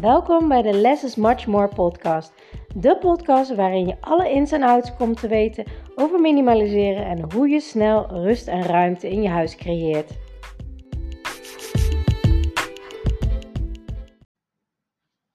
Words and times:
Welkom 0.00 0.48
bij 0.48 0.62
de 0.62 0.72
Less 0.72 1.04
is 1.04 1.14
Much 1.14 1.46
More 1.46 1.68
podcast. 1.68 2.32
De 2.74 2.98
podcast 2.98 3.54
waarin 3.54 3.86
je 3.86 3.96
alle 4.00 4.30
ins 4.30 4.52
en 4.52 4.62
outs 4.62 4.96
komt 4.96 5.20
te 5.20 5.28
weten 5.28 5.64
over 5.94 6.20
minimaliseren 6.20 7.04
en 7.06 7.32
hoe 7.32 7.48
je 7.48 7.60
snel 7.60 8.06
rust 8.06 8.48
en 8.48 8.62
ruimte 8.62 9.10
in 9.10 9.22
je 9.22 9.28
huis 9.28 9.56
creëert. 9.56 10.18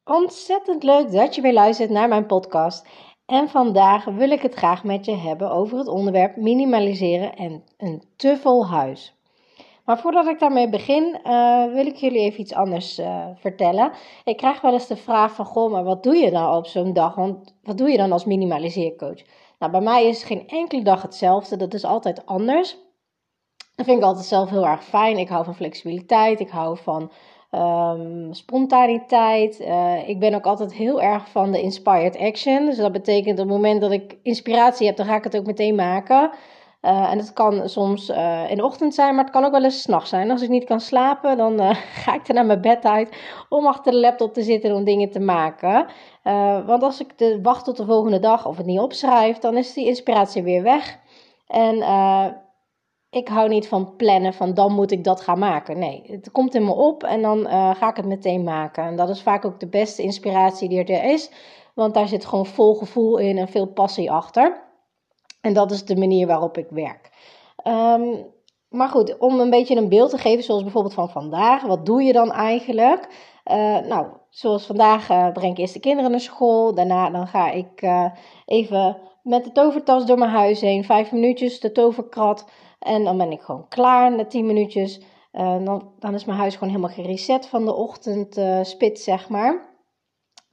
Ontzettend 0.04 0.84
leuk 0.84 1.12
dat 1.12 1.36
je 1.36 1.42
weer 1.42 1.54
luistert 1.54 1.90
naar 1.90 2.08
mijn 2.08 2.26
podcast. 2.26 2.88
En 3.26 3.50
vandaag 3.50 4.06
wil 4.06 4.32
ik 4.32 4.42
het 4.42 4.54
graag 4.54 4.84
met 4.84 5.06
je 5.06 5.16
hebben 5.16 5.52
over 5.52 5.78
het 5.78 5.88
onderwerp 5.88 6.36
minimaliseren 6.36 7.36
en 7.36 7.64
een 7.78 8.04
te 8.16 8.38
vol 8.38 8.68
huis. 8.68 9.21
Maar 9.86 10.00
voordat 10.00 10.28
ik 10.28 10.40
daarmee 10.40 10.70
begin, 10.70 11.20
uh, 11.24 11.74
wil 11.74 11.86
ik 11.86 11.96
jullie 11.96 12.20
even 12.20 12.40
iets 12.40 12.54
anders 12.54 13.00
uh, 13.00 13.26
vertellen. 13.36 13.92
Ik 14.24 14.38
krijg 14.38 14.62
wel 14.62 14.74
eens 14.74 14.88
de 14.88 14.96
vraag 14.96 15.36
van, 15.36 15.46
goh, 15.46 15.72
maar 15.72 15.84
wat 15.84 16.04
doe 16.04 16.16
je 16.16 16.32
dan 16.32 16.56
op 16.56 16.66
zo'n 16.66 16.94
dag? 16.94 17.16
Want 17.16 17.56
wat 17.64 17.78
doe 17.78 17.90
je 17.90 17.98
dan 17.98 18.12
als 18.12 18.26
minimaliseercoach? 18.26 19.22
Nou, 19.60 19.72
bij 19.72 19.82
mij 19.82 20.06
is 20.06 20.24
geen 20.24 20.48
enkele 20.48 20.84
dag 20.84 21.02
hetzelfde. 21.02 21.58
Dat 21.58 21.74
is 21.74 21.84
altijd 21.84 22.26
anders. 22.26 22.78
Dat 23.76 23.86
vind 23.86 23.98
ik 23.98 24.04
altijd 24.04 24.26
zelf 24.26 24.50
heel 24.50 24.68
erg 24.68 24.84
fijn. 24.84 25.18
Ik 25.18 25.30
hou 25.30 25.46
van 25.46 25.56
flexibiliteit. 25.56 26.40
Ik 26.40 26.50
hou 26.50 26.78
van 26.78 27.12
um, 27.52 28.34
spontaniteit. 28.34 29.60
Uh, 29.60 30.10
ik 30.10 30.20
ben 30.20 30.34
ook 30.34 30.46
altijd 30.46 30.74
heel 30.74 31.02
erg 31.02 31.30
van 31.30 31.52
de 31.52 31.62
inspired 31.62 32.18
action. 32.18 32.66
Dus 32.66 32.78
dat 32.78 32.92
betekent 32.92 33.40
op 33.40 33.46
het 33.46 33.56
moment 33.56 33.82
dat 33.82 33.92
ik 33.92 34.18
inspiratie 34.24 34.88
heb, 34.88 34.96
dan 34.96 35.06
ga 35.06 35.16
ik 35.16 35.24
het 35.24 35.38
ook 35.38 35.46
meteen 35.46 35.76
maken. 35.76 36.32
Uh, 36.82 37.12
en 37.12 37.18
het 37.18 37.34
kan 37.34 37.70
soms 37.70 38.10
uh, 38.10 38.50
in 38.50 38.58
de 38.58 38.66
ochtend 38.66 38.94
zijn, 38.94 39.16
maar 39.16 39.24
het 39.24 39.34
kan 39.34 39.44
ook 39.44 39.52
wel 39.52 39.64
eens 39.64 39.82
s'nachts 39.82 40.10
zijn. 40.10 40.32
Als 40.32 40.42
ik 40.42 40.50
niet 40.50 40.64
kan 40.64 40.80
slapen, 40.80 41.38
dan 41.38 41.62
uh, 41.62 41.76
ga 42.04 42.14
ik 42.14 42.28
er 42.28 42.34
naar 42.34 42.46
mijn 42.46 42.62
bed 42.62 42.86
uit 42.86 43.16
om 43.50 43.66
achter 43.66 43.92
de 43.92 44.00
laptop 44.00 44.34
te 44.34 44.42
zitten 44.42 44.76
om 44.76 44.84
dingen 44.84 45.10
te 45.10 45.20
maken. 45.20 45.88
want 46.66 46.84
als 46.84 47.00
ik 47.00 47.18
de, 47.18 47.40
wacht 47.42 47.66
tot 47.66 47.78
de 47.78 47.86
volgende 47.86 48.20
dag 48.20 48.46
of 48.46 48.58
het 48.58 48.66
niet 48.66 48.80
opschrijf, 48.80 49.38
dan 49.38 49.58
is 49.58 49.74
die 49.74 49.86
inspiratie 49.86 50.44
weer 50.44 50.64
weg. 50.64 51.00
En 51.48 51.76
ik 53.10 53.28
hou 53.28 53.50
niet 53.50 53.68
van 53.68 53.96
plannen 53.96 54.34
van 54.34 54.54
dan 54.54 54.74
moet 54.74 54.92
ik 54.92 55.04
dat 55.04 55.22
gaan 55.22 55.40
maken. 55.40 55.80
Nee, 55.80 56.04
het 56.08 56.32
komt 56.32 56.56
in 56.56 56.66
me 56.66 56.74
op 56.74 57.04
en 57.04 57.22
dan 57.22 57.46
ga 57.76 57.90
ik 57.90 57.96
het 57.96 58.06
meteen 58.06 58.44
maken. 58.44 58.84
En 58.84 58.96
dat 58.96 59.10
is 59.10 59.22
vaak 59.22 59.46
ook 59.46 59.60
de 59.60 59.68
beste 59.68 60.02
inspiratie 60.02 60.70
die 60.70 60.84
er 60.84 61.04
is, 61.04 61.32
want 61.76 61.94
daar 61.94 62.08
zit 62.08 62.26
gewoon 62.26 62.46
vol 62.46 62.76
gevoel 62.76 63.18
in 63.18 63.38
en 63.38 63.48
veel 63.48 63.68
passie 63.68 64.12
achter. 64.12 64.71
En 65.42 65.54
dat 65.54 65.72
is 65.72 65.86
de 65.86 65.96
manier 65.96 66.28
waarop 66.28 66.58
ik 66.58 66.68
werk. 66.70 67.10
Um, 67.68 68.26
maar 68.70 68.90
goed, 68.90 69.18
om 69.18 69.40
een 69.40 69.50
beetje 69.50 69.76
een 69.76 69.90
beeld 69.90 70.10
te 70.10 70.18
geven, 70.18 70.44
zoals 70.44 70.64
bijvoorbeeld 70.64 70.94
van 70.94 71.10
vandaag. 71.10 71.64
Wat 71.64 71.86
doe 71.86 72.04
je 72.04 72.14
dan 72.14 72.32
eigenlijk? 72.32 73.08
Uh, 73.46 73.80
nou, 73.80 74.08
zoals 74.30 74.66
vandaag 74.66 75.10
uh, 75.10 75.32
breng 75.32 75.52
ik 75.52 75.58
eerst 75.58 75.74
de 75.74 75.80
kinderen 75.80 76.12
naar 76.12 76.20
school. 76.20 76.74
Daarna 76.76 77.10
dan 77.10 77.28
ga 77.28 77.52
ik 77.52 77.82
uh, 77.82 78.06
even 78.46 78.98
met 79.24 79.44
de 79.44 79.52
tovertas 79.52 80.06
door 80.06 80.18
mijn 80.18 80.32
huis 80.32 80.62
heen. 80.62 80.84
Vijf 80.84 81.12
minuutjes, 81.12 81.60
de 81.60 81.72
toverkrat. 81.72 82.50
En 82.80 83.04
dan 83.04 83.18
ben 83.18 83.32
ik 83.32 83.42
gewoon 83.42 83.68
klaar 83.68 84.16
na 84.16 84.26
tien 84.26 84.46
minuutjes. 84.46 85.02
dan, 85.32 85.92
dan 86.00 86.14
is 86.14 86.26
mijn 86.26 86.40
huis 86.40 86.54
gewoon 86.54 86.74
helemaal 86.74 86.96
gereset 86.96 87.48
van 87.48 87.66
de 87.66 87.74
ochtendspit, 87.74 89.00
zeg 89.00 89.30
maar. 89.30 89.70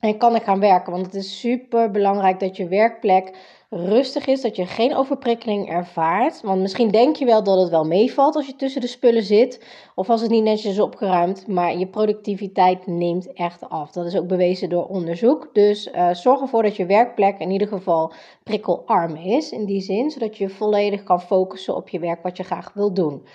En 0.01 0.19
kan 0.19 0.35
ik 0.35 0.43
gaan 0.43 0.61
werken, 0.61 0.93
want 0.93 1.07
het 1.07 1.15
is 1.15 1.41
super 1.41 1.91
belangrijk 1.91 2.41
dat 2.41 2.57
je 2.57 2.69
werkplek 2.69 3.58
rustig 3.71 4.27
is, 4.27 4.41
dat 4.41 4.57
je 4.57 4.67
geen 4.67 4.97
overprikkeling 4.97 5.69
ervaart. 5.69 6.41
Want 6.41 6.61
misschien 6.61 6.91
denk 6.91 7.17
je 7.17 7.25
wel 7.25 7.43
dat 7.43 7.61
het 7.61 7.71
wel 7.71 7.85
meevalt 7.85 8.37
als 8.37 8.47
je 8.47 8.57
tussen 8.57 8.81
de 8.81 8.87
spullen 8.87 9.23
zit, 9.23 9.65
of 9.95 10.11
als 10.11 10.21
het 10.21 10.31
niet 10.31 10.43
netjes 10.43 10.73
is 10.73 10.81
opgeruimd, 10.81 11.47
maar 11.47 11.79
je 11.79 11.87
productiviteit 11.87 12.87
neemt 12.87 13.33
echt 13.33 13.69
af. 13.69 13.91
Dat 13.91 14.07
is 14.07 14.17
ook 14.17 14.27
bewezen 14.27 14.69
door 14.69 14.87
onderzoek. 14.87 15.51
Dus 15.53 15.87
uh, 15.87 16.15
zorg 16.15 16.41
ervoor 16.41 16.63
dat 16.63 16.77
je 16.77 16.87
werkplek 16.87 17.39
in 17.39 17.51
ieder 17.51 17.69
geval 17.69 18.13
prikkelarm 18.43 19.17
is, 19.17 19.53
in 19.53 19.65
die 19.65 19.81
zin, 19.81 20.11
zodat 20.11 20.37
je 20.37 20.49
volledig 20.49 21.03
kan 21.03 21.21
focussen 21.21 21.77
op 21.77 21.89
je 21.89 21.99
werk 21.99 22.23
wat 22.23 22.37
je 22.37 22.43
graag 22.43 22.73
wil 22.75 22.93
doen. 22.93 23.27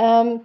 Um, 0.00 0.42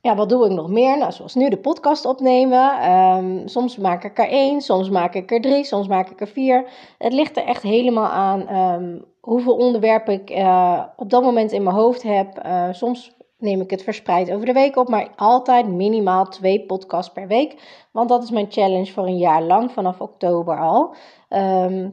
ja, 0.00 0.14
wat 0.14 0.28
doe 0.28 0.44
ik 0.44 0.52
nog 0.52 0.68
meer? 0.68 0.98
Nou, 0.98 1.12
zoals 1.12 1.34
nu 1.34 1.48
de 1.48 1.58
podcast 1.58 2.04
opnemen. 2.04 2.90
Um, 2.92 3.48
soms 3.48 3.76
maak 3.76 4.04
ik 4.04 4.18
er 4.18 4.28
één, 4.28 4.60
soms 4.60 4.90
maak 4.90 5.14
ik 5.14 5.30
er 5.30 5.40
drie, 5.40 5.64
soms 5.64 5.88
maak 5.88 6.10
ik 6.10 6.20
er 6.20 6.28
vier. 6.28 6.70
Het 6.98 7.12
ligt 7.12 7.36
er 7.36 7.44
echt 7.44 7.62
helemaal 7.62 8.08
aan 8.08 8.56
um, 8.56 9.04
hoeveel 9.20 9.56
onderwerpen 9.56 10.14
ik 10.14 10.30
uh, 10.30 10.82
op 10.96 11.10
dat 11.10 11.22
moment 11.22 11.52
in 11.52 11.62
mijn 11.62 11.76
hoofd 11.76 12.02
heb. 12.02 12.46
Uh, 12.46 12.68
soms 12.72 13.16
neem 13.38 13.60
ik 13.60 13.70
het 13.70 13.82
verspreid 13.82 14.32
over 14.32 14.46
de 14.46 14.52
week 14.52 14.76
op, 14.76 14.88
maar 14.88 15.08
altijd 15.16 15.68
minimaal 15.68 16.24
twee 16.24 16.66
podcasts 16.66 17.12
per 17.12 17.26
week. 17.26 17.86
Want 17.92 18.08
dat 18.08 18.22
is 18.22 18.30
mijn 18.30 18.46
challenge 18.48 18.92
voor 18.92 19.06
een 19.06 19.18
jaar 19.18 19.42
lang, 19.42 19.72
vanaf 19.72 20.00
oktober 20.00 20.60
al. 20.60 20.94
Um, 21.28 21.92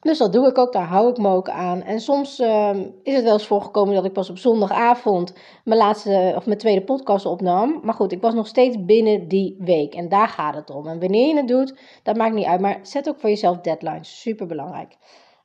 dus 0.00 0.18
dat 0.18 0.32
doe 0.32 0.48
ik 0.48 0.58
ook, 0.58 0.72
daar 0.72 0.86
hou 0.86 1.10
ik 1.10 1.18
me 1.18 1.28
ook 1.28 1.48
aan. 1.48 1.82
En 1.82 2.00
soms 2.00 2.40
uh, 2.40 2.70
is 3.02 3.14
het 3.14 3.24
wel 3.24 3.32
eens 3.32 3.46
voorgekomen 3.46 3.94
dat 3.94 4.04
ik 4.04 4.12
pas 4.12 4.30
op 4.30 4.38
zondagavond 4.38 5.34
mijn 5.64 5.80
laatste 5.80 6.32
of 6.36 6.46
mijn 6.46 6.58
tweede 6.58 6.84
podcast 6.84 7.26
opnam. 7.26 7.80
Maar 7.82 7.94
goed, 7.94 8.12
ik 8.12 8.20
was 8.20 8.34
nog 8.34 8.46
steeds 8.46 8.84
binnen 8.84 9.28
die 9.28 9.56
week 9.58 9.94
en 9.94 10.08
daar 10.08 10.28
gaat 10.28 10.54
het 10.54 10.70
om. 10.70 10.86
En 10.86 11.00
wanneer 11.00 11.28
je 11.28 11.36
het 11.36 11.48
doet, 11.48 11.74
dat 12.02 12.16
maakt 12.16 12.34
niet 12.34 12.46
uit. 12.46 12.60
Maar 12.60 12.78
zet 12.82 13.08
ook 13.08 13.20
voor 13.20 13.28
jezelf 13.28 13.58
deadlines, 13.60 14.20
super 14.20 14.46
belangrijk. 14.46 14.96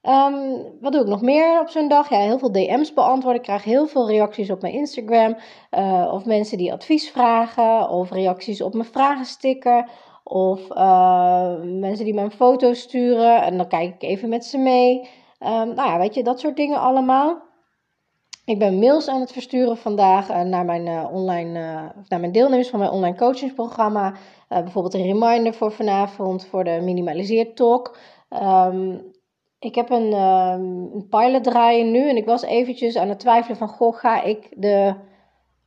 Um, 0.07 0.63
wat 0.81 0.91
doe 0.91 1.01
ik 1.01 1.07
nog 1.07 1.21
meer 1.21 1.59
op 1.59 1.69
zo'n 1.69 1.87
dag? 1.87 2.09
Ja, 2.09 2.17
heel 2.17 2.39
veel 2.39 2.51
DM's 2.51 2.93
beantwoorden. 2.93 3.41
Ik 3.41 3.47
krijg 3.47 3.63
heel 3.63 3.87
veel 3.87 4.07
reacties 4.07 4.51
op 4.51 4.61
mijn 4.61 4.73
Instagram. 4.73 5.35
Uh, 5.71 6.09
of 6.13 6.25
mensen 6.25 6.57
die 6.57 6.73
advies 6.73 7.11
vragen. 7.11 7.89
Of 7.89 8.11
reacties 8.11 8.61
op 8.61 8.73
mijn 8.73 8.85
vragensticker. 8.85 9.89
Of 10.23 10.69
uh, 10.69 11.55
mensen 11.61 12.05
die 12.05 12.13
me 12.13 12.21
een 12.21 12.31
foto 12.31 12.73
sturen 12.73 13.41
en 13.41 13.57
dan 13.57 13.67
kijk 13.67 13.93
ik 13.93 14.09
even 14.09 14.29
met 14.29 14.45
ze 14.45 14.57
mee. 14.57 14.99
Um, 15.39 15.73
nou 15.73 15.89
ja, 15.89 15.97
weet 15.97 16.15
je, 16.15 16.23
dat 16.23 16.39
soort 16.39 16.55
dingen 16.55 16.79
allemaal. 16.79 17.41
Ik 18.45 18.59
ben 18.59 18.79
mails 18.79 19.07
aan 19.07 19.19
het 19.19 19.31
versturen 19.31 19.77
vandaag 19.77 20.29
uh, 20.29 20.41
naar, 20.41 20.65
mijn, 20.65 20.85
uh, 20.85 21.07
online, 21.11 21.51
naar 22.07 22.19
mijn 22.19 22.31
deelnemers 22.31 22.69
van 22.69 22.79
mijn 22.79 22.91
online 22.91 23.17
coachingsprogramma. 23.17 24.13
bijvoorbeeld 24.47 24.93
een 24.93 25.19
reminder 25.19 25.53
voor 25.53 25.71
vanavond 25.71 26.45
voor 26.45 26.63
de 26.63 26.79
Minimaliseer 26.81 27.53
Talk. 27.53 27.97
Um, 28.29 29.11
ik 29.59 29.75
heb 29.75 29.89
een, 29.89 30.13
um, 30.13 30.89
een 30.93 31.07
pilot 31.09 31.43
draaien 31.43 31.91
nu 31.91 32.09
en 32.09 32.17
ik 32.17 32.25
was 32.25 32.41
eventjes 32.41 32.97
aan 32.97 33.09
het 33.09 33.19
twijfelen 33.19 33.57
van... 33.57 33.67
Goh, 33.67 33.95
ga 33.95 34.21
ik 34.21 34.47
de 34.55 34.95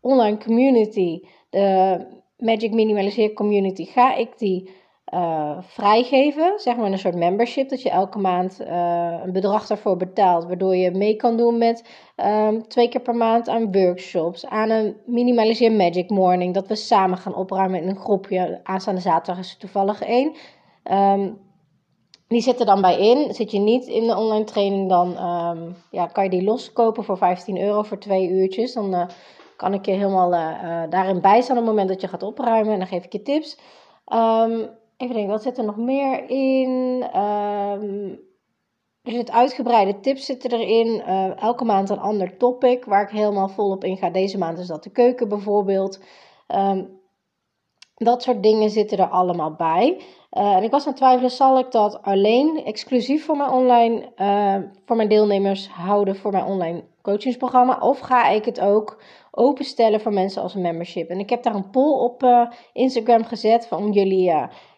online 0.01 0.39
community, 0.39 1.21
de 1.51 1.99
Magic 2.39 2.73
Minimaliseer 2.73 3.33
Community 3.33 3.85
ga 3.85 4.15
ik 4.15 4.39
die 4.39 4.71
uh, 5.15 5.59
vrijgeven. 5.61 6.53
Zeg 6.57 6.77
maar 6.77 6.93
een 6.93 6.99
soort 6.99 7.15
membership. 7.15 7.69
Dat 7.69 7.83
je 7.83 7.91
elke 7.91 8.19
maand 8.19 8.61
uh, 8.61 9.21
een 9.25 9.33
bedrag 9.33 9.67
daarvoor 9.67 9.97
betaalt. 9.97 10.45
Waardoor 10.45 10.77
je 10.77 10.91
mee 10.91 11.17
kan 11.17 11.37
doen 11.37 11.59
met 11.59 11.85
um, 12.17 12.69
twee 12.69 12.89
keer 12.89 13.01
per 13.01 13.15
maand 13.15 13.49
aan 13.49 13.73
workshops. 13.73 14.47
Aan 14.47 14.71
een 14.71 14.97
Minimaliseer 15.07 15.73
Magic 15.73 16.11
Morning. 16.11 16.55
Dat 16.55 16.69
we 16.69 16.75
samen 16.75 17.19
gaan 17.19 17.35
opruimen 17.35 17.83
in 17.83 17.89
een 17.89 17.97
groepje. 17.97 18.61
Aanstaande 18.63 19.01
zaterdag 19.01 19.45
is 19.45 19.53
er 19.53 19.59
toevallig 19.59 20.03
één. 20.03 20.33
Um, 20.93 21.39
die 22.29 22.41
zit 22.41 22.61
er 22.61 22.67
dan 22.67 22.81
bij 22.81 22.99
in. 22.99 23.35
Zit 23.35 23.51
je 23.51 23.59
niet 23.59 23.87
in 23.87 24.07
de 24.07 24.17
online 24.17 24.45
training, 24.45 24.89
dan 24.89 25.09
um, 25.25 25.77
ja, 25.91 26.07
kan 26.07 26.25
je 26.25 26.31
die 26.31 26.45
loskopen 26.45 27.05
voor 27.05 27.17
15 27.17 27.61
euro 27.61 27.83
voor 27.83 27.99
twee 27.99 28.29
uurtjes. 28.29 28.73
Dan 28.73 28.95
uh, 28.95 29.07
kan 29.57 29.75
ik 29.75 29.87
je 29.87 29.93
helemaal 29.93 30.33
uh, 30.33 30.83
daarin 30.89 31.21
bijstaan 31.21 31.57
op 31.57 31.63
het 31.63 31.71
moment 31.71 31.89
dat 31.89 32.01
je 32.01 32.09
gaat 32.09 32.23
opruimen. 32.23 32.73
En 32.73 32.79
dan 32.79 32.89
geef 32.89 33.05
ik 33.05 33.13
je 33.13 33.23
tips. 33.23 33.59
Um, 34.13 34.71
even 34.97 35.15
denken, 35.15 35.33
wat 35.33 35.43
zit 35.43 35.59
er 35.59 35.65
nog 35.65 35.77
meer 35.77 36.31
in? 36.31 37.03
Um, 37.17 38.19
er 39.03 39.13
zit 39.13 39.31
uitgebreide 39.31 40.01
tips 40.01 40.25
zitten 40.25 40.51
erin. 40.51 41.03
Uh, 41.07 41.43
elke 41.43 41.65
maand 41.65 41.91
een 41.91 41.99
ander 41.99 42.37
topic 42.37 42.85
waar 42.85 43.03
ik 43.03 43.11
helemaal 43.11 43.49
volop 43.49 43.85
in 43.85 43.97
ga. 43.97 44.11
Deze 44.11 44.39
maand 44.39 44.59
is 44.59 44.67
dat 44.67 44.83
de 44.83 44.91
keuken 44.91 45.29
bijvoorbeeld. 45.29 46.01
Um, 46.55 47.01
dat 47.95 48.23
soort 48.23 48.43
dingen 48.43 48.71
zitten 48.71 48.99
er 48.99 49.09
allemaal 49.09 49.55
bij. 49.55 50.01
En 50.31 50.63
ik 50.63 50.71
was 50.71 50.83
aan 50.83 50.89
het 50.89 50.97
twijfelen, 50.97 51.31
zal 51.31 51.59
ik 51.59 51.71
dat 51.71 52.03
alleen 52.03 52.65
exclusief 52.65 53.25
voor 53.25 53.37
mijn 53.37 53.51
online, 53.51 54.13
voor 54.85 54.97
mijn 54.97 55.09
deelnemers 55.09 55.69
houden 55.69 56.17
voor 56.17 56.31
mijn 56.31 56.45
online 56.45 56.85
coachingsprogramma? 57.07 57.79
Of 57.81 57.99
ga 57.99 58.29
ik 58.29 58.45
het 58.45 58.61
ook 58.61 59.03
openstellen 59.31 60.01
voor 60.01 60.13
mensen 60.13 60.43
als 60.43 60.55
een 60.55 60.63
membership? 60.63 61.09
En 61.09 61.19
ik 61.19 61.31
heb 61.31 61.43
daar 61.43 61.55
een 61.55 61.71
poll 61.71 61.99
op 61.99 62.23
uh, 62.23 62.51
Instagram 62.73 63.25
gezet 63.25 63.69
om 63.71 63.93
jullie 63.93 64.23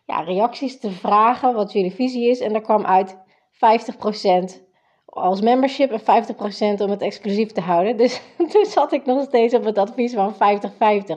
ja, 0.06 0.20
reacties 0.20 0.80
te 0.80 0.90
vragen, 0.90 1.54
wat 1.54 1.72
jullie 1.72 1.94
visie 1.94 2.30
is. 2.30 2.40
En 2.40 2.52
daar 2.52 2.62
kwam 2.62 2.84
uit 2.84 3.16
50% 4.56 4.67
als 5.20 5.40
membership 5.40 5.90
en 5.90 6.24
50% 6.78 6.82
om 6.82 6.90
het 6.90 7.02
exclusief 7.02 7.52
te 7.52 7.60
houden. 7.60 7.96
Dus 7.96 8.20
toen 8.52 8.64
zat 8.64 8.92
ik 8.92 9.06
nog 9.06 9.22
steeds 9.22 9.54
op 9.54 9.64
het 9.64 9.78
advies 9.78 10.14
van 10.14 10.34
50-50. 10.34 10.36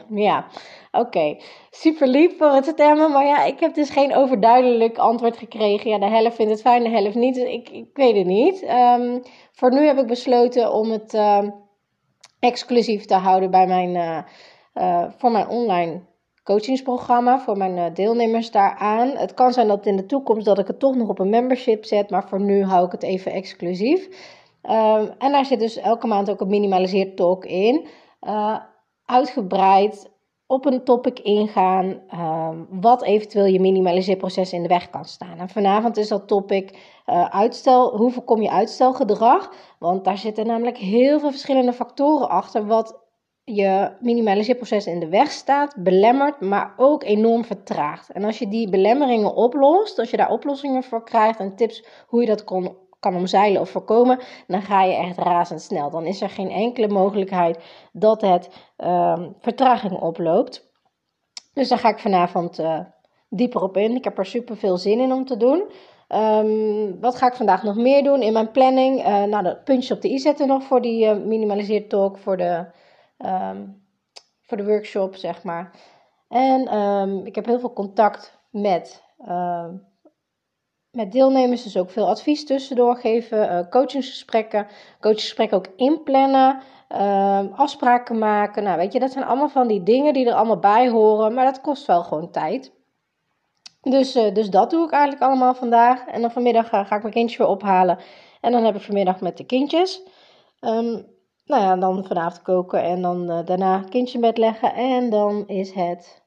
Ja, 0.10 0.46
oké. 0.92 1.38
Super 1.70 2.08
lief 2.08 2.38
voor 2.38 2.52
het 2.52 2.66
stemmen. 2.66 3.12
Maar 3.12 3.26
ja, 3.26 3.44
ik 3.44 3.60
heb 3.60 3.74
dus 3.74 3.90
geen 3.90 4.16
overduidelijk 4.16 4.98
antwoord 4.98 5.38
gekregen. 5.38 5.90
Ja, 5.90 5.98
de 6.00 6.06
helft 6.06 6.36
vindt 6.36 6.52
het 6.52 6.62
fijn, 6.62 6.84
de 6.84 6.90
helft 6.90 7.16
niet. 7.16 7.36
Dus 7.36 7.50
ik, 7.50 7.70
ik 7.70 7.90
weet 7.94 8.16
het 8.16 8.26
niet. 8.26 8.64
Um, 8.64 9.22
voor 9.52 9.74
nu 9.74 9.86
heb 9.86 9.98
ik 9.98 10.08
besloten 10.08 10.74
om 10.74 10.92
het 10.92 11.14
uh, 11.14 11.40
exclusief 12.40 13.06
te 13.06 13.16
houden 13.16 13.52
bij 13.52 13.68
mijn, 13.68 13.96
uh, 13.96 14.18
uh, 14.74 15.10
voor 15.18 15.32
mijn 15.32 15.48
online 15.48 16.02
coachingsprogramma 16.52 17.40
voor 17.40 17.58
mijn 17.58 17.94
deelnemers 17.94 18.52
daaraan. 18.52 19.08
Het 19.08 19.34
kan 19.34 19.54
zijn 19.54 19.68
dat 19.68 19.86
in 19.86 19.96
de 19.96 20.06
toekomst 20.06 20.46
dat 20.46 20.60
ik 20.60 20.68
het 20.68 20.80
toch 20.80 20.96
nog 20.96 21.08
op 21.08 21.20
een 21.20 21.30
membership 21.30 21.86
zet, 21.86 22.10
maar 22.10 22.30
voor 22.30 22.42
nu 22.42 22.64
hou 22.64 22.86
ik 22.86 22.92
het 22.92 23.04
even 23.04 23.32
exclusief. 23.32 24.10
Ehm, 24.62 25.08
en 25.18 25.32
daar 25.32 25.46
zit 25.46 25.60
dus 25.60 25.78
elke 25.78 26.08
maand 26.08 26.30
ook 26.30 26.42
een 26.42 26.48
minimaliseerd 26.48 27.18
talk 27.18 27.46
in. 27.46 27.88
uitgebreid 29.06 30.12
op 30.52 30.66
een 30.66 30.84
topic 30.84 31.20
ingaan 31.20 32.02
ehm, 32.08 32.58
wat 32.70 33.04
eventueel 33.04 33.46
je 33.46 33.60
minimaliseerproces 33.60 34.54
in 34.54 34.62
de 34.62 34.68
weg 34.68 34.90
kan 34.90 35.06
staan. 35.06 35.38
En 35.38 35.50
vanavond 35.50 35.98
is 35.98 36.08
dat 36.08 36.28
topic 36.28 36.78
uh, 37.08 37.26
uitstel, 37.26 37.98
hoe 37.98 38.12
voorkom 38.12 38.42
je 38.42 38.52
uitstelgedrag? 38.52 39.54
Want 39.80 40.04
daar 40.04 40.18
zitten 40.18 40.46
namelijk 40.46 40.78
heel 40.78 41.20
veel 41.20 41.30
verschillende 41.30 41.74
factoren 41.74 42.30
achter 42.30 42.66
wat 42.66 43.01
je 43.56 43.92
minimaliseerproces 44.00 44.86
in 44.86 45.00
de 45.00 45.10
weg 45.10 45.32
staat, 45.32 45.76
belemmert, 45.78 46.40
maar 46.40 46.74
ook 46.78 47.04
enorm 47.04 47.46
vertraagt. 47.46 48.12
En 48.12 48.24
als 48.24 48.40
je 48.40 48.48
die 48.48 48.70
belemmeringen 48.70 49.36
oplost, 49.36 50.00
als 50.00 50.10
je 50.10 50.18
daar 50.18 50.32
oplossingen 50.32 50.84
voor 50.84 51.04
krijgt 51.04 51.40
en 51.40 51.56
tips 51.56 51.86
hoe 52.08 52.22
je 52.22 52.28
dat 52.28 52.44
kon 52.44 52.76
kan 53.00 53.16
omzeilen 53.16 53.62
of 53.62 53.70
voorkomen, 53.70 54.20
dan 54.48 54.62
ga 54.62 54.84
je 54.84 54.96
echt 54.96 55.18
razendsnel. 55.18 55.90
Dan 55.90 56.06
is 56.06 56.22
er 56.22 56.30
geen 56.30 56.50
enkele 56.50 56.88
mogelijkheid 56.88 57.64
dat 57.92 58.22
het 58.22 58.50
um, 58.78 59.36
vertraging 59.40 60.00
oploopt. 60.00 60.70
Dus 61.54 61.70
daar 61.70 61.78
ga 61.78 61.90
ik 61.90 62.00
vanavond 62.00 62.60
uh, 62.60 62.80
dieper 63.30 63.62
op 63.62 63.78
in. 63.78 63.96
Ik 63.96 64.04
heb 64.04 64.18
er 64.18 64.26
super 64.26 64.58
veel 64.58 64.78
zin 64.78 65.00
in 65.00 65.14
om 65.14 65.26
te 65.26 65.38
doen. 65.38 65.64
Um, 66.10 67.00
wat 67.00 67.16
ga 67.16 67.28
ik 67.28 67.34
vandaag 67.34 67.64
nog 67.64 67.76
meer 67.76 68.04
doen 68.04 68.22
in 68.22 68.34
mijn 68.34 68.52
planning? 68.52 69.00
Uh, 69.00 69.24
nou, 69.24 69.44
de 69.44 69.58
puntjes 69.64 69.92
op 69.92 70.02
de 70.02 70.12
i 70.12 70.20
zetten 70.20 70.48
nog 70.48 70.64
voor 70.64 70.82
die 70.82 71.06
uh, 71.06 71.26
minimaliseerd 71.26 71.90
talk, 71.90 72.18
voor 72.18 72.38
de, 72.38 72.66
um, 73.26 73.84
voor 74.42 74.58
de 74.58 74.66
workshop, 74.66 75.16
zeg 75.16 75.44
maar. 75.44 75.72
En 76.30 76.78
um, 76.78 77.26
ik 77.26 77.36
heb 77.36 77.46
heel 77.46 77.60
veel 77.60 77.74
contact 77.74 78.40
met 78.50 79.04
met 80.92 81.12
deelnemers 81.12 81.64
dus 81.64 81.78
ook 81.78 81.90
veel 81.90 82.08
advies 82.08 82.46
tussendoor 82.46 82.96
geven, 82.96 83.52
uh, 83.52 83.70
coachingsgesprekken, 83.70 84.68
coachingsgesprekken 85.00 85.58
ook 85.58 85.68
inplannen, 85.76 86.62
afspraken 87.56 88.18
maken. 88.18 88.64
Nou, 88.64 88.78
weet 88.78 88.94
je, 88.94 89.00
dat 89.00 89.12
zijn 89.12 89.26
allemaal 89.26 89.50
van 89.50 89.68
die 89.68 89.84
dingen 89.84 90.14
die 90.14 90.28
er 90.28 90.34
allemaal 90.34 90.60
bij 90.60 90.90
horen, 90.90 91.34
maar 91.34 91.46
dat 91.46 91.62
kost 91.62 91.86
wel 91.86 92.04
gewoon 92.04 92.32
tijd. 92.32 92.74
Dus, 93.82 94.16
uh, 94.16 94.34
dus 94.34 94.50
dat 94.50 94.70
doe 94.70 94.86
ik 94.86 94.92
eigenlijk 94.92 95.24
allemaal 95.24 95.54
vandaag. 95.54 96.08
En 96.08 96.22
dan 96.22 96.32
vanmiddag 96.32 96.70
ga, 96.70 96.84
ga 96.84 96.96
ik 96.96 97.02
mijn 97.02 97.14
kindjes 97.14 97.38
weer 97.38 97.48
ophalen. 97.48 98.00
En 98.42 98.52
dan 98.52 98.64
heb 98.64 98.76
ik 98.76 98.82
vanmiddag 98.82 99.22
met 99.22 99.38
de 99.38 99.46
kindjes. 99.46 100.02
Um, 100.60 101.06
nou 101.46 101.62
ja, 101.62 101.76
dan 101.76 102.06
vanavond 102.06 102.42
koken 102.42 102.84
en 102.84 103.02
dan 103.02 103.32
uh, 103.32 103.46
daarna 103.46 103.84
kindje 103.90 104.14
in 104.16 104.22
bed 104.22 104.38
leggen. 104.38 104.74
En 104.74 105.10
dan 105.10 105.48
is 105.48 105.72
het 105.74 106.24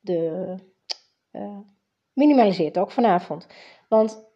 de 0.00 0.54
minimaliseert 2.12 2.78
ook 2.78 2.90
vanavond. 2.90 3.46
Want 3.88 4.26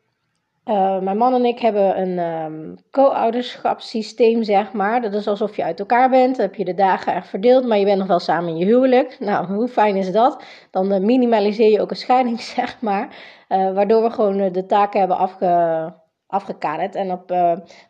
uh, 0.65 0.99
mijn 0.99 1.17
man 1.17 1.35
en 1.35 1.45
ik 1.45 1.59
hebben 1.59 2.01
een 2.01 2.19
um, 2.19 2.77
co-ouderschapssysteem, 2.91 4.43
zeg 4.43 4.73
maar. 4.73 5.01
Dat 5.01 5.15
is 5.15 5.29
alsof 5.29 5.57
je 5.57 5.65
uit 5.65 5.79
elkaar 5.79 6.11
bent. 6.11 6.37
Dan 6.37 6.47
heb 6.47 6.55
je 6.55 6.65
de 6.65 6.75
dagen 6.75 7.15
echt 7.15 7.29
verdeeld, 7.29 7.67
maar 7.67 7.79
je 7.79 7.85
bent 7.85 7.99
nog 7.99 8.07
wel 8.07 8.19
samen 8.19 8.49
in 8.49 8.57
je 8.57 8.65
huwelijk. 8.65 9.17
Nou, 9.21 9.47
hoe 9.47 9.69
fijn 9.69 9.97
is 9.97 10.13
dat? 10.13 10.43
Dan 10.71 10.93
uh, 10.93 11.01
minimaliseer 11.01 11.71
je 11.71 11.81
ook 11.81 11.91
een 11.91 11.97
scheiding, 11.97 12.41
zeg 12.57 12.81
maar. 12.81 13.17
Uh, 13.49 13.75
waardoor 13.75 14.03
we 14.03 14.11
gewoon 14.11 14.53
de 14.53 14.67
taken 14.67 14.99
hebben 14.99 15.17
afge, 15.17 15.95
afgekaderd. 16.33 16.95
En 16.95 17.13
op 17.13 17.31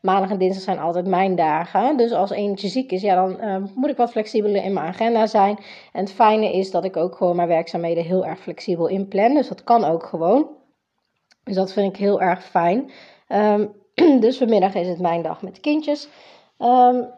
maandag 0.00 0.30
en 0.30 0.38
dinsdag 0.38 0.62
zijn 0.62 0.78
altijd 0.78 1.06
mijn 1.06 1.36
dagen. 1.36 1.96
Dus 1.96 2.12
als 2.12 2.30
eentje 2.30 2.68
ziek 2.68 2.92
is, 2.92 3.02
ja, 3.02 3.14
dan 3.14 3.70
moet 3.74 3.90
ik 3.90 3.96
wat 3.96 4.10
flexibeler 4.10 4.64
in 4.64 4.72
mijn 4.72 4.86
agenda 4.86 5.26
zijn. 5.26 5.58
En 5.92 6.00
het 6.00 6.12
fijne 6.12 6.52
is 6.52 6.70
dat 6.70 6.84
ik 6.84 6.96
ook 6.96 7.16
gewoon 7.16 7.36
mijn 7.36 7.48
werkzaamheden 7.48 8.04
heel 8.04 8.26
erg 8.26 8.38
flexibel 8.38 8.86
inplan. 8.86 9.34
Dus 9.34 9.48
dat 9.48 9.64
kan 9.64 9.84
ook 9.84 10.06
gewoon. 10.06 10.48
Dus 11.44 11.54
dat 11.54 11.72
vind 11.72 11.94
ik 11.94 12.00
heel 12.00 12.20
erg 12.20 12.44
fijn. 12.44 12.90
Um, 13.28 13.72
dus 14.24 14.38
vanmiddag 14.38 14.74
is 14.74 14.88
het 14.88 15.00
mijn 15.00 15.22
dag 15.22 15.42
met 15.42 15.54
de 15.54 15.60
kindjes. 15.60 16.08
Um, 16.58 17.08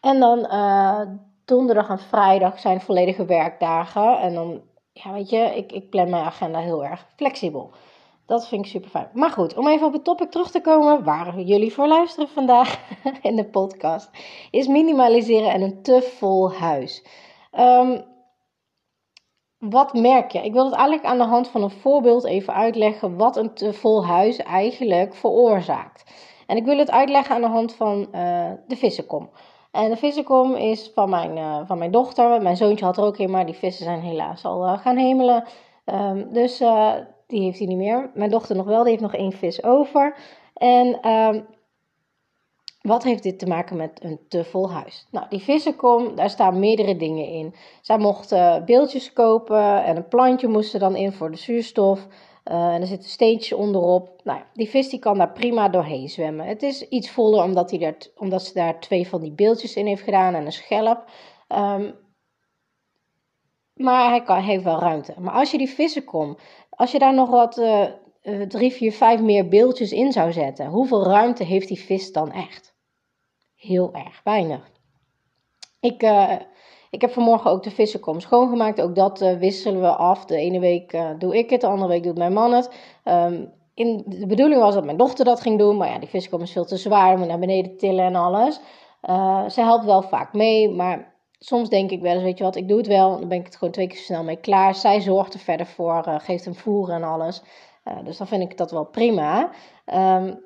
en 0.00 0.20
dan 0.20 0.38
uh, 0.38 1.00
donderdag 1.44 1.88
en 1.88 1.98
vrijdag 1.98 2.58
zijn 2.58 2.80
volledige 2.80 3.24
werkdagen. 3.24 4.20
En 4.20 4.34
dan, 4.34 4.60
ja, 4.92 5.12
weet 5.12 5.30
je, 5.30 5.38
ik, 5.38 5.72
ik 5.72 5.90
plan 5.90 6.10
mijn 6.10 6.24
agenda 6.24 6.58
heel 6.58 6.84
erg 6.84 7.06
flexibel. 7.16 7.70
Dat 8.26 8.48
vind 8.48 8.64
ik 8.64 8.70
super 8.70 8.90
fijn. 8.90 9.08
Maar 9.12 9.30
goed, 9.30 9.56
om 9.56 9.68
even 9.68 9.86
op 9.86 9.92
het 9.92 10.04
topic 10.04 10.30
terug 10.30 10.50
te 10.50 10.60
komen, 10.60 11.04
waar 11.04 11.40
jullie 11.40 11.72
voor 11.72 11.86
luisteren 11.86 12.28
vandaag 12.28 12.80
in 13.22 13.36
de 13.36 13.44
podcast, 13.44 14.10
is 14.50 14.66
minimaliseren 14.66 15.52
en 15.52 15.62
een 15.62 15.82
te 15.82 16.02
vol 16.18 16.52
huis. 16.52 17.04
Um, 17.58 18.04
wat 19.58 19.94
merk 19.94 20.30
je? 20.30 20.44
Ik 20.44 20.52
wil 20.52 20.64
het 20.64 20.74
eigenlijk 20.74 21.04
aan 21.04 21.18
de 21.18 21.24
hand 21.24 21.48
van 21.48 21.62
een 21.62 21.70
voorbeeld 21.70 22.24
even 22.24 22.54
uitleggen 22.54 23.16
wat 23.16 23.36
een 23.36 23.54
te 23.54 23.72
vol 23.72 24.06
huis 24.06 24.36
eigenlijk 24.36 25.14
veroorzaakt. 25.14 26.04
En 26.46 26.56
ik 26.56 26.64
wil 26.64 26.78
het 26.78 26.90
uitleggen 26.90 27.34
aan 27.34 27.40
de 27.40 27.48
hand 27.48 27.74
van 27.74 28.08
uh, 28.14 28.50
de 28.66 28.76
vissenkom. 28.76 29.30
En 29.70 29.90
de 29.90 29.96
vissenkom 29.96 30.54
is 30.54 30.90
van 30.94 31.10
mijn, 31.10 31.36
uh, 31.36 31.60
van 31.64 31.78
mijn 31.78 31.90
dochter. 31.90 32.42
Mijn 32.42 32.56
zoontje 32.56 32.84
had 32.84 32.96
er 32.96 33.04
ook 33.04 33.18
een, 33.18 33.30
maar 33.30 33.46
die 33.46 33.54
vissen 33.54 33.84
zijn 33.84 34.00
helaas 34.00 34.44
al 34.44 34.64
uh, 34.64 34.78
gaan 34.78 34.96
hemelen. 34.96 35.44
Um, 35.84 36.32
dus 36.32 36.60
die 37.32 37.42
heeft 37.42 37.58
hij 37.58 37.66
niet 37.66 37.76
meer. 37.76 38.10
Mijn 38.14 38.30
dochter 38.30 38.56
nog 38.56 38.66
wel, 38.66 38.80
die 38.80 38.90
heeft 38.90 39.02
nog 39.02 39.14
één 39.14 39.32
vis 39.32 39.62
over. 39.62 40.16
En 40.54 41.10
um, 41.10 41.46
wat 42.80 43.02
heeft 43.02 43.22
dit 43.22 43.38
te 43.38 43.46
maken 43.46 43.76
met 43.76 44.04
een 44.04 44.20
te 44.28 44.44
vol 44.44 44.72
huis? 44.72 45.06
Nou, 45.10 45.26
die 45.28 45.40
vissenkom, 45.40 46.16
daar 46.16 46.30
staan 46.30 46.58
meerdere 46.58 46.96
dingen 46.96 47.26
in. 47.26 47.54
Zij 47.80 47.98
mochten 47.98 48.64
beeldjes 48.64 49.12
kopen 49.12 49.84
en 49.84 49.96
een 49.96 50.08
plantje 50.08 50.48
moest 50.48 50.74
er 50.74 50.80
dan 50.80 50.96
in 50.96 51.12
voor 51.12 51.30
de 51.30 51.36
zuurstof. 51.36 52.06
Uh, 52.44 52.74
en 52.74 52.80
er 52.80 52.86
zitten 52.86 53.08
steentjes 53.08 53.58
onderop. 53.58 54.20
Nou, 54.24 54.40
die 54.52 54.68
vis 54.68 54.88
die 54.88 54.98
kan 54.98 55.18
daar 55.18 55.32
prima 55.32 55.68
doorheen 55.68 56.08
zwemmen. 56.08 56.46
Het 56.46 56.62
is 56.62 56.88
iets 56.88 57.10
voller 57.10 57.44
omdat, 57.44 57.70
hij 57.70 57.78
daar, 57.78 57.96
omdat 58.16 58.42
ze 58.42 58.54
daar 58.54 58.80
twee 58.80 59.08
van 59.08 59.20
die 59.20 59.32
beeldjes 59.32 59.76
in 59.76 59.86
heeft 59.86 60.02
gedaan 60.02 60.34
en 60.34 60.44
een 60.44 60.52
schelp. 60.52 61.04
Um, 61.48 61.94
maar 63.74 64.08
hij, 64.08 64.22
kan, 64.22 64.40
heeft 64.40 64.64
wel 64.64 64.78
ruimte. 64.78 65.14
Maar 65.18 65.34
als 65.34 65.50
je 65.50 65.58
die 65.58 65.68
vissenkom, 65.68 66.36
als 66.76 66.92
je 66.92 66.98
daar 66.98 67.14
nog 67.14 67.30
wat 67.30 67.58
uh, 67.58 67.84
drie, 68.48 68.72
vier, 68.72 68.92
vijf 68.92 69.20
meer 69.20 69.48
beeldjes 69.48 69.92
in 69.92 70.12
zou 70.12 70.32
zetten, 70.32 70.66
hoeveel 70.66 71.04
ruimte 71.04 71.44
heeft 71.44 71.68
die 71.68 71.80
vis 71.80 72.12
dan 72.12 72.32
echt? 72.32 72.72
heel 73.62 73.92
erg 73.92 74.20
weinig. 74.24 74.70
Ik, 75.80 76.02
uh, 76.02 76.32
ik 76.90 77.00
heb 77.00 77.10
vanmorgen 77.10 77.50
ook 77.50 77.62
de 77.62 77.70
vissenkom 77.70 78.20
schoongemaakt. 78.20 78.80
Ook 78.80 78.94
dat 78.94 79.18
wisselen 79.18 79.80
we 79.80 79.88
af. 79.88 80.24
De 80.24 80.36
ene 80.36 80.58
week 80.58 80.96
doe 81.18 81.38
ik 81.38 81.50
het, 81.50 81.60
de 81.60 81.66
andere 81.66 81.88
week 81.88 82.02
doet 82.02 82.18
mijn 82.18 82.32
man 82.32 82.52
het. 82.52 82.70
Um, 83.04 83.52
in, 83.74 84.02
de 84.06 84.26
bedoeling 84.26 84.60
was 84.60 84.74
dat 84.74 84.84
mijn 84.84 84.96
dochter 84.96 85.24
dat 85.24 85.40
ging 85.40 85.58
doen. 85.58 85.76
Maar 85.76 85.88
ja, 85.88 85.98
die 85.98 86.08
vissenkom 86.08 86.42
is 86.42 86.52
veel 86.52 86.64
te 86.64 86.76
zwaar. 86.76 87.18
Moet 87.18 87.26
naar 87.26 87.38
beneden 87.38 87.76
tillen 87.76 88.04
en 88.04 88.14
alles. 88.14 88.60
ze 89.54 89.60
helpt 89.60 89.84
wel 89.84 90.02
vaak 90.02 90.32
mee. 90.32 90.70
Maar 90.70 91.11
soms 91.44 91.68
denk 91.68 91.90
ik 91.90 92.00
wel 92.00 92.12
eens, 92.12 92.22
weet 92.22 92.38
je 92.38 92.44
wat, 92.44 92.56
ik 92.56 92.68
doe 92.68 92.76
het 92.76 92.86
wel. 92.86 93.18
Dan 93.18 93.28
ben 93.28 93.38
ik 93.38 93.44
het 93.44 93.56
gewoon 93.56 93.72
twee 93.72 93.86
keer 93.86 93.98
snel 93.98 94.24
mee 94.24 94.36
klaar. 94.36 94.74
Zij 94.74 95.00
zorgt 95.00 95.34
er 95.34 95.40
verder 95.40 95.66
voor. 95.66 96.04
geeft 96.04 96.44
hem 96.44 96.54
voer 96.54 96.90
en 96.90 97.02
alles. 97.02 97.42
dus 98.04 98.16
dan 98.16 98.26
vind 98.26 98.42
ik 98.42 98.56
dat 98.56 98.70
wel 98.70 98.84
prima. 98.84 99.50
Um, 99.86 100.44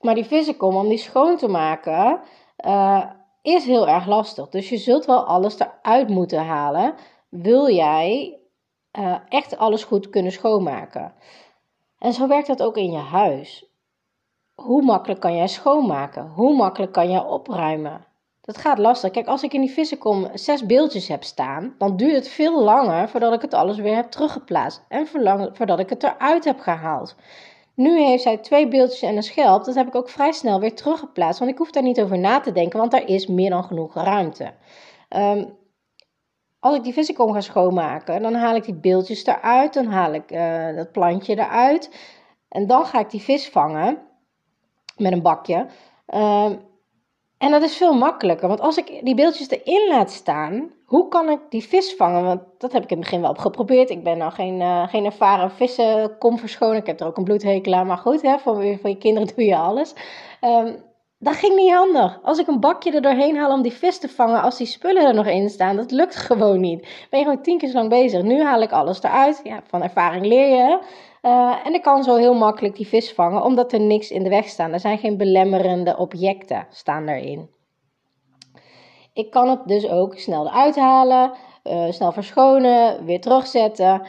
maar 0.00 0.14
die 0.14 0.24
vissenkom, 0.24 0.76
om 0.76 0.88
die 0.88 0.98
schoon 0.98 1.36
te 1.36 1.48
maken, 1.48 2.20
uh, 2.66 3.04
is 3.42 3.64
heel 3.64 3.88
erg 3.88 4.06
lastig. 4.06 4.48
Dus 4.48 4.68
je 4.68 4.76
zult 4.76 5.04
wel 5.04 5.24
alles 5.24 5.58
eruit 5.58 6.08
moeten 6.08 6.44
halen. 6.44 6.94
Wil 7.28 7.70
jij 7.70 8.38
echt 9.28 9.56
alles 9.56 9.84
goed 9.84 10.10
kunnen 10.10 10.32
schoonmaken? 10.32 11.14
En 11.98 12.12
zo 12.12 12.26
werkt 12.26 12.46
dat 12.46 12.62
ook 12.62 12.76
in 12.76 12.90
je 12.90 12.98
huis. 12.98 13.68
Hoe 14.54 14.82
makkelijk 14.82 15.20
kan 15.20 15.36
jij 15.36 15.48
schoonmaken? 15.48 16.28
Hoe 16.28 16.56
makkelijk 16.56 16.92
kan 16.92 17.10
jij 17.10 17.24
opruimen? 17.24 18.09
Dat 18.50 18.58
gaat 18.58 18.78
lastig. 18.78 19.10
Kijk, 19.10 19.26
als 19.26 19.42
ik 19.42 19.52
in 19.52 19.60
die 19.60 19.70
vissenkom 19.70 20.28
zes 20.34 20.66
beeldjes 20.66 21.08
heb 21.08 21.24
staan, 21.24 21.74
dan 21.78 21.96
duurt 21.96 22.14
het 22.14 22.28
veel 22.28 22.62
langer 22.62 23.08
voordat 23.08 23.32
ik 23.32 23.40
het 23.40 23.54
alles 23.54 23.78
weer 23.78 23.94
heb 23.94 24.10
teruggeplaatst. 24.10 24.84
En 24.88 25.06
voordat 25.52 25.78
ik 25.78 25.90
het 25.90 26.02
eruit 26.02 26.44
heb 26.44 26.60
gehaald. 26.60 27.16
Nu 27.74 28.00
heeft 28.00 28.22
zij 28.22 28.36
twee 28.36 28.68
beeldjes 28.68 29.02
en 29.02 29.16
een 29.16 29.22
schelp. 29.22 29.64
Dat 29.64 29.74
heb 29.74 29.86
ik 29.86 29.94
ook 29.94 30.08
vrij 30.08 30.32
snel 30.32 30.60
weer 30.60 30.74
teruggeplaatst. 30.74 31.38
Want 31.38 31.50
ik 31.50 31.58
hoef 31.58 31.70
daar 31.70 31.82
niet 31.82 32.00
over 32.00 32.18
na 32.18 32.40
te 32.40 32.52
denken, 32.52 32.78
want 32.78 32.90
daar 32.90 33.06
is 33.06 33.26
meer 33.26 33.50
dan 33.50 33.64
genoeg 33.64 33.94
ruimte. 33.94 34.52
Um, 35.08 35.56
als 36.58 36.76
ik 36.76 36.82
die 36.82 36.92
vissenkom 36.92 37.32
ga 37.32 37.40
schoonmaken, 37.40 38.22
dan 38.22 38.34
haal 38.34 38.54
ik 38.54 38.64
die 38.64 38.74
beeldjes 38.74 39.26
eruit. 39.26 39.74
Dan 39.74 39.86
haal 39.86 40.12
ik 40.12 40.32
uh, 40.32 40.76
dat 40.76 40.92
plantje 40.92 41.38
eruit. 41.38 41.90
En 42.48 42.66
dan 42.66 42.86
ga 42.86 42.98
ik 42.98 43.10
die 43.10 43.22
vis 43.22 43.48
vangen 43.48 43.98
met 44.96 45.12
een 45.12 45.22
bakje. 45.22 45.66
Um, 46.14 46.68
en 47.40 47.50
dat 47.50 47.62
is 47.62 47.76
veel 47.76 47.94
makkelijker, 47.94 48.48
want 48.48 48.60
als 48.60 48.76
ik 48.76 49.00
die 49.02 49.14
beeldjes 49.14 49.50
erin 49.50 49.88
laat 49.88 50.10
staan, 50.10 50.70
hoe 50.84 51.08
kan 51.08 51.28
ik 51.28 51.38
die 51.48 51.64
vis 51.64 51.94
vangen? 51.94 52.24
Want 52.24 52.40
dat 52.58 52.72
heb 52.72 52.82
ik 52.82 52.90
in 52.90 52.96
het 52.96 53.04
begin 53.04 53.20
wel 53.20 53.34
geprobeerd. 53.34 53.90
Ik 53.90 54.04
ben 54.04 54.18
nou 54.18 54.32
geen, 54.32 54.60
uh, 54.60 54.88
geen 54.88 55.04
ervaren 55.04 55.50
vissenkom 55.50 56.38
verschonen. 56.38 56.76
Ik 56.76 56.86
heb 56.86 57.00
er 57.00 57.06
ook 57.06 57.16
een 57.16 57.24
bloedhekel 57.24 57.74
aan, 57.74 57.86
maar 57.86 57.98
goed, 57.98 58.22
hè, 58.22 58.38
voor, 58.38 58.54
voor 58.80 58.90
je 58.90 58.98
kinderen 58.98 59.28
doe 59.34 59.44
je 59.44 59.56
alles. 59.56 59.94
Um, 60.40 60.82
dat 61.18 61.34
ging 61.34 61.56
niet 61.56 61.72
handig. 61.72 62.18
Als 62.22 62.38
ik 62.38 62.46
een 62.46 62.60
bakje 62.60 62.92
er 62.92 63.02
doorheen 63.02 63.36
haal 63.36 63.52
om 63.52 63.62
die 63.62 63.72
vis 63.72 63.98
te 63.98 64.08
vangen, 64.08 64.42
als 64.42 64.56
die 64.56 64.66
spullen 64.66 65.06
er 65.06 65.14
nog 65.14 65.26
in 65.26 65.50
staan, 65.50 65.76
dat 65.76 65.90
lukt 65.90 66.16
gewoon 66.28 66.60
niet. 66.60 67.06
Ben 67.10 67.18
je 67.18 67.24
gewoon 67.24 67.42
tien 67.42 67.58
keer 67.58 67.68
zo 67.68 67.74
lang 67.74 67.88
bezig. 67.88 68.22
Nu 68.22 68.42
haal 68.42 68.62
ik 68.62 68.72
alles 68.72 69.02
eruit. 69.02 69.40
Ja, 69.44 69.60
van 69.66 69.82
ervaring 69.82 70.26
leer 70.26 70.48
je. 70.48 70.78
Uh, 71.22 71.66
en 71.66 71.74
ik 71.74 71.82
kan 71.82 72.02
zo 72.02 72.16
heel 72.16 72.34
makkelijk 72.34 72.76
die 72.76 72.86
vis 72.86 73.12
vangen, 73.12 73.42
omdat 73.42 73.72
er 73.72 73.80
niks 73.80 74.10
in 74.10 74.22
de 74.22 74.28
weg 74.28 74.48
staat. 74.48 74.72
Er 74.72 74.80
zijn 74.80 74.98
geen 74.98 75.16
belemmerende 75.16 75.96
objecten 75.96 76.66
staan 76.70 77.08
erin. 77.08 77.50
Ik 79.12 79.30
kan 79.30 79.48
het 79.48 79.60
dus 79.66 79.88
ook 79.88 80.18
snel 80.18 80.46
eruit 80.46 80.76
halen, 80.76 81.32
uh, 81.64 81.90
snel 81.90 82.12
verschonen, 82.12 83.04
weer 83.04 83.20
terugzetten 83.20 84.06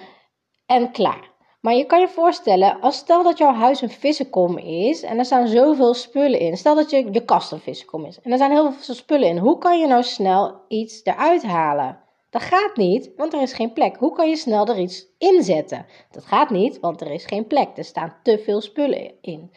en 0.66 0.92
klaar. 0.92 1.30
Maar 1.62 1.74
je 1.74 1.86
kan 1.86 2.00
je 2.00 2.08
voorstellen, 2.08 2.80
als 2.80 2.96
stel 2.96 3.24
dat 3.24 3.38
jouw 3.38 3.54
huis 3.54 3.82
een 3.82 3.90
vissenkom 3.90 4.58
is 4.58 5.04
en 5.04 5.18
er 5.18 5.26
staan 5.26 5.48
zoveel 5.48 5.94
spullen 5.94 6.40
in. 6.40 6.58
Stel 6.58 6.76
dat 6.76 6.90
je, 6.90 7.12
je 7.12 7.26
kast 7.26 7.52
een 7.52 7.60
vissenkom 7.60 8.06
is 8.06 8.22
en 8.22 8.32
er 8.32 8.38
zijn 8.38 8.52
heel 8.52 8.72
veel 8.72 8.96
spullen 8.96 9.28
in. 9.28 9.38
Hoe 9.38 9.58
kan 9.58 9.80
je 9.80 9.88
nou 9.88 10.04
snel 10.04 10.62
iets 10.68 11.02
eruit 11.04 11.44
halen? 11.44 12.01
Dat 12.32 12.42
gaat 12.42 12.76
niet, 12.76 13.12
want 13.16 13.34
er 13.34 13.42
is 13.42 13.54
geen 13.54 13.74
plek. 13.74 13.96
Hoe 13.96 14.12
kan 14.12 14.30
je 14.30 14.36
snel 14.36 14.66
er 14.66 14.80
iets 14.80 15.06
inzetten? 15.18 15.86
Dat 16.12 16.26
gaat 16.26 16.50
niet, 16.50 16.80
want 16.80 17.02
er 17.02 17.12
is 17.12 17.26
geen 17.26 17.48
plek. 17.48 17.78
Er 17.78 17.84
staan 17.84 18.16
te 18.24 18.40
veel 18.40 18.62
spullen 18.62 19.12
in. 19.22 19.52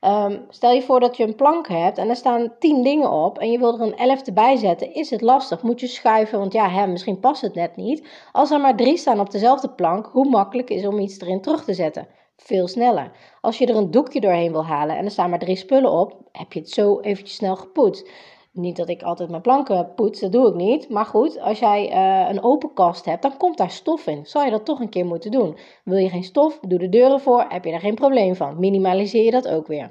Um, 0.00 0.46
stel 0.48 0.70
je 0.70 0.82
voor 0.82 1.00
dat 1.00 1.16
je 1.16 1.24
een 1.24 1.34
plank 1.34 1.68
hebt 1.68 1.98
en 1.98 2.08
er 2.08 2.16
staan 2.16 2.52
tien 2.58 2.82
dingen 2.82 3.10
op 3.10 3.38
en 3.38 3.50
je 3.50 3.58
wil 3.58 3.74
er 3.74 3.80
een 3.80 3.96
elfde 3.96 4.32
bij 4.32 4.56
zetten, 4.56 4.94
is 4.94 5.10
het 5.10 5.20
lastig. 5.20 5.62
Moet 5.62 5.80
je 5.80 5.86
schuiven, 5.86 6.38
want 6.38 6.52
ja, 6.52 6.70
hè, 6.70 6.86
misschien 6.86 7.20
past 7.20 7.42
het 7.42 7.54
net 7.54 7.76
niet. 7.76 8.06
Als 8.32 8.50
er 8.50 8.60
maar 8.60 8.76
drie 8.76 8.96
staan 8.96 9.20
op 9.20 9.30
dezelfde 9.30 9.70
plank, 9.70 10.06
hoe 10.06 10.28
makkelijk 10.28 10.70
is 10.70 10.86
om 10.86 10.98
iets 10.98 11.20
erin 11.20 11.40
terug 11.40 11.64
te 11.64 11.74
zetten? 11.74 12.08
Veel 12.36 12.68
sneller. 12.68 13.10
Als 13.40 13.58
je 13.58 13.66
er 13.66 13.76
een 13.76 13.90
doekje 13.90 14.20
doorheen 14.20 14.52
wil 14.52 14.64
halen 14.64 14.96
en 14.96 15.04
er 15.04 15.10
staan 15.10 15.30
maar 15.30 15.38
drie 15.38 15.56
spullen 15.56 15.92
op, 15.92 16.14
heb 16.32 16.52
je 16.52 16.60
het 16.60 16.70
zo 16.70 17.00
eventjes 17.00 17.36
snel 17.36 17.56
gepoetst. 17.56 18.10
Niet 18.52 18.76
dat 18.76 18.88
ik 18.88 19.02
altijd 19.02 19.30
mijn 19.30 19.42
planken 19.42 19.92
poets, 19.94 20.20
dat 20.20 20.32
doe 20.32 20.48
ik 20.48 20.54
niet. 20.54 20.88
Maar 20.88 21.04
goed, 21.04 21.40
als 21.40 21.58
jij 21.58 21.92
uh, 21.92 22.28
een 22.30 22.42
open 22.42 22.72
kast 22.72 23.04
hebt, 23.04 23.22
dan 23.22 23.36
komt 23.36 23.56
daar 23.56 23.70
stof 23.70 24.06
in. 24.06 24.26
Zal 24.26 24.44
je 24.44 24.50
dat 24.50 24.64
toch 24.64 24.80
een 24.80 24.88
keer 24.88 25.06
moeten 25.06 25.30
doen. 25.30 25.56
Wil 25.84 25.98
je 25.98 26.08
geen 26.08 26.24
stof, 26.24 26.58
doe 26.60 26.78
de 26.78 26.88
deuren 26.88 27.20
voor, 27.20 27.44
heb 27.48 27.64
je 27.64 27.70
daar 27.70 27.80
geen 27.80 27.94
probleem 27.94 28.34
van. 28.34 28.58
Minimaliseer 28.58 29.24
je 29.24 29.30
dat 29.30 29.48
ook 29.48 29.66
weer. 29.66 29.90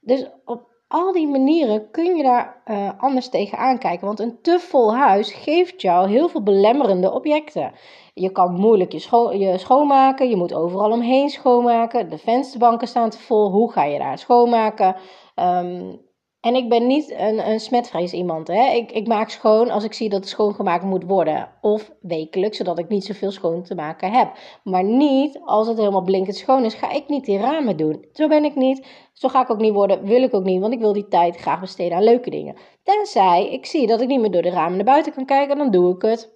Dus 0.00 0.30
op 0.44 0.70
al 0.88 1.12
die 1.12 1.28
manieren 1.28 1.90
kun 1.90 2.16
je 2.16 2.22
daar 2.22 2.62
uh, 2.66 2.90
anders 2.98 3.28
tegen 3.28 3.58
aankijken. 3.58 4.06
Want 4.06 4.20
een 4.20 4.38
te 4.42 4.58
vol 4.58 4.94
huis 4.94 5.32
geeft 5.32 5.82
jou 5.82 6.08
heel 6.08 6.28
veel 6.28 6.42
belemmerende 6.42 7.12
objecten. 7.12 7.72
Je 8.14 8.30
kan 8.30 8.54
moeilijk 8.54 8.92
je, 8.92 8.98
scho 8.98 9.32
je 9.32 9.58
schoonmaken, 9.58 10.28
je 10.28 10.36
moet 10.36 10.54
overal 10.54 10.90
omheen 10.90 11.28
schoonmaken. 11.28 12.10
De 12.10 12.18
vensterbanken 12.18 12.88
staan 12.88 13.10
te 13.10 13.18
vol, 13.18 13.50
hoe 13.50 13.72
ga 13.72 13.84
je 13.84 13.98
daar 13.98 14.18
schoonmaken? 14.18 14.96
Um, 15.36 16.00
en 16.42 16.54
ik 16.54 16.68
ben 16.68 16.86
niet 16.86 17.10
een, 17.10 17.48
een 17.48 17.60
smetvrees 17.60 18.12
iemand. 18.12 18.48
Hè? 18.48 18.72
Ik, 18.72 18.92
ik 18.92 19.06
maak 19.06 19.30
schoon 19.30 19.70
als 19.70 19.84
ik 19.84 19.92
zie 19.92 20.08
dat 20.08 20.20
het 20.20 20.28
schoongemaakt 20.28 20.84
moet 20.84 21.04
worden. 21.04 21.48
Of 21.60 21.92
wekelijks, 22.00 22.56
zodat 22.56 22.78
ik 22.78 22.88
niet 22.88 23.04
zoveel 23.04 23.30
schoon 23.30 23.62
te 23.62 23.74
maken 23.74 24.12
heb. 24.12 24.32
Maar 24.64 24.84
niet 24.84 25.40
als 25.44 25.66
het 25.66 25.78
helemaal 25.78 26.02
blinkend 26.02 26.36
schoon 26.36 26.64
is, 26.64 26.74
ga 26.74 26.90
ik 26.90 27.08
niet 27.08 27.24
die 27.24 27.38
ramen 27.38 27.76
doen. 27.76 28.04
Zo 28.12 28.28
ben 28.28 28.44
ik 28.44 28.54
niet. 28.54 28.86
Zo 29.12 29.28
ga 29.28 29.42
ik 29.42 29.50
ook 29.50 29.60
niet 29.60 29.72
worden. 29.72 30.04
Wil 30.04 30.22
ik 30.22 30.34
ook 30.34 30.44
niet, 30.44 30.60
want 30.60 30.72
ik 30.72 30.78
wil 30.78 30.92
die 30.92 31.08
tijd 31.08 31.36
graag 31.36 31.60
besteden 31.60 31.96
aan 31.96 32.04
leuke 32.04 32.30
dingen. 32.30 32.56
Tenzij 32.82 33.52
ik 33.52 33.66
zie 33.66 33.86
dat 33.86 34.00
ik 34.00 34.08
niet 34.08 34.20
meer 34.20 34.30
door 34.30 34.42
de 34.42 34.50
ramen 34.50 34.76
naar 34.76 34.84
buiten 34.84 35.12
kan 35.12 35.24
kijken, 35.24 35.56
dan 35.56 35.70
doe 35.70 35.94
ik 35.94 36.02
het. 36.02 36.32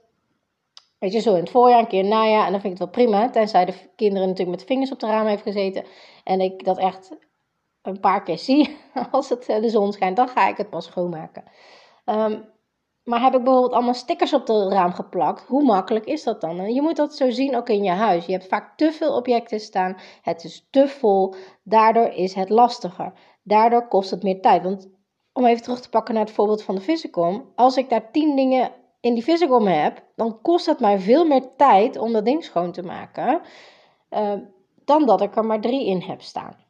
Weet 0.99 1.13
je, 1.13 1.21
zo 1.21 1.35
in 1.35 1.41
het 1.41 1.51
voorjaar, 1.51 1.79
een 1.79 1.87
keer 1.87 2.05
najaar. 2.05 2.47
En 2.47 2.53
dan 2.53 2.61
vind 2.61 2.73
ik 2.75 2.81
het 2.81 2.95
wel 2.95 3.05
prima. 3.05 3.31
Tenzij 3.31 3.65
de 3.65 3.75
kinderen 3.97 4.29
natuurlijk 4.29 4.59
met 4.59 4.67
vingers 4.67 4.93
op 4.93 5.01
de 5.01 5.07
ramen 5.07 5.31
heeft 5.31 5.43
gezeten. 5.43 5.85
En 6.25 6.41
ik 6.41 6.65
dat 6.65 6.79
echt 6.79 7.17
een 7.87 8.01
paar 8.01 8.23
keer 8.23 8.39
zie 8.39 8.77
als 9.11 9.29
het 9.29 9.47
eh, 9.47 9.61
de 9.61 9.69
zon 9.69 9.93
schijnt, 9.93 10.17
dan 10.17 10.29
ga 10.29 10.49
ik 10.49 10.57
het 10.57 10.71
pas 10.71 10.85
schoonmaken. 10.85 11.45
Um, 12.05 12.55
maar 13.07 13.21
heb 13.21 13.35
ik 13.35 13.43
bijvoorbeeld 13.43 13.73
allemaal 13.73 13.95
stickers 13.95 14.33
op 14.33 14.47
het 14.47 14.73
raam 14.73 14.93
geplakt? 14.93 15.45
Hoe 15.47 15.65
makkelijk 15.65 16.05
is 16.05 16.23
dat 16.23 16.41
dan? 16.41 16.75
Je 16.75 16.83
moet 16.83 16.97
dat 16.97 17.17
zo 17.17 17.31
zien 17.31 17.57
ook 17.57 17.69
in 17.69 17.83
je 17.83 17.91
huis. 17.91 18.27
Je 18.27 18.33
hebt 18.33 18.47
vaak 18.47 18.77
te 18.77 18.93
veel 18.93 19.17
objecten 19.17 19.61
staan. 19.61 19.97
Het 20.23 20.45
is 20.45 20.67
te 20.71 20.89
vol. 20.89 21.35
Daardoor 21.63 22.09
is 22.09 22.35
het 22.35 22.49
lastiger. 22.49 23.13
Daardoor 23.43 23.89
kost 23.89 24.11
het 24.11 24.23
meer 24.23 24.41
tijd. 24.41 24.63
Want 24.63 24.89
om 25.33 25.47
even 25.47 25.63
terug 25.63 25.81
te 25.81 25.89
pakken 25.89 26.15
naar 26.15 26.25
het 26.25 26.35
voorbeeld 26.35 26.63
van 26.63 26.75
de 26.75 26.81
vissenkom. 26.81 27.53
Als 27.55 27.77
ik 27.77 27.89
daar 27.89 28.11
tien 28.11 28.37
dingen 28.37 28.71
in 29.01 29.15
die 29.15 29.25
vissenkom 29.25 29.67
heb, 29.67 30.05
dan 30.17 30.41
kost 30.43 30.67
het 30.67 30.81
mij 30.81 30.99
veel 30.99 31.27
meer 31.27 31.57
tijd 31.57 31.99
om 31.99 32.13
dat 32.13 32.25
ding 32.25 32.45
schoon 32.45 32.73
te 32.73 32.83
maken. 32.83 33.41
Uh, 34.11 34.33
dan 34.85 35.07
dat 35.07 35.21
ik 35.21 35.37
er 35.37 35.45
maar 35.45 35.61
drie 35.61 35.87
in 35.87 36.01
heb 36.01 36.23
staan. 36.23 36.66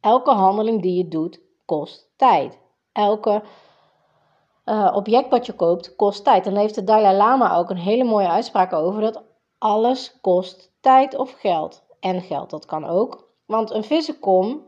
Elke 0.00 0.30
handeling 0.30 0.82
die 0.82 0.96
je 0.96 1.08
doet 1.08 1.40
kost 1.64 2.12
tijd. 2.16 2.58
Elke 2.92 3.42
uh, 4.64 4.92
object 4.94 5.30
wat 5.30 5.46
je 5.46 5.52
koopt 5.52 5.96
kost 5.96 6.24
tijd. 6.24 6.46
En 6.46 6.52
daar 6.52 6.62
heeft 6.62 6.74
de 6.74 6.84
Dalai 6.84 7.16
Lama 7.16 7.56
ook 7.56 7.70
een 7.70 7.76
hele 7.76 8.04
mooie 8.04 8.28
uitspraak 8.28 8.72
over 8.72 9.00
dat 9.00 9.22
alles 9.58 10.18
kost 10.20 10.72
tijd 10.80 11.16
of 11.16 11.32
geld. 11.32 11.84
En 12.00 12.20
geld, 12.20 12.50
dat 12.50 12.64
kan 12.64 12.84
ook. 12.84 13.28
Want 13.46 13.70
een 13.70 13.84
vissenkom 13.84 14.62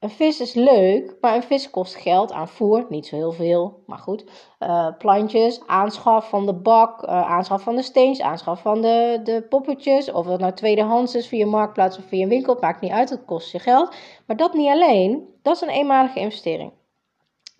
een 0.00 0.10
vis 0.10 0.40
is 0.40 0.54
leuk, 0.54 1.16
maar 1.20 1.34
een 1.34 1.42
vis 1.42 1.70
kost 1.70 1.94
geld 1.94 2.32
aan 2.32 2.48
voer. 2.48 2.86
Niet 2.88 3.06
zo 3.06 3.16
heel 3.16 3.32
veel, 3.32 3.82
maar 3.86 3.98
goed. 3.98 4.24
Uh, 4.58 4.88
plantjes, 4.98 5.66
aanschaf 5.66 6.28
van 6.28 6.46
de 6.46 6.54
bak, 6.54 7.02
uh, 7.02 7.08
aanschaf 7.08 7.62
van 7.62 7.76
de 7.76 7.82
steens, 7.82 8.20
aanschaf 8.20 8.60
van 8.60 8.82
de, 8.82 9.20
de 9.24 9.42
poppetjes. 9.48 10.12
Of 10.12 10.26
het 10.26 10.40
nou 10.40 10.52
tweedehands 10.52 11.14
is 11.14 11.28
via 11.28 11.46
marktplaats 11.46 11.98
of 11.98 12.04
via 12.04 12.22
een 12.22 12.28
winkel, 12.28 12.56
maakt 12.60 12.80
niet 12.80 12.92
uit, 12.92 13.10
het 13.10 13.24
kost 13.24 13.52
je 13.52 13.58
geld. 13.58 13.94
Maar 14.26 14.36
dat 14.36 14.54
niet 14.54 14.70
alleen, 14.70 15.34
dat 15.42 15.54
is 15.54 15.60
een 15.60 15.68
eenmalige 15.68 16.20
investering. 16.20 16.72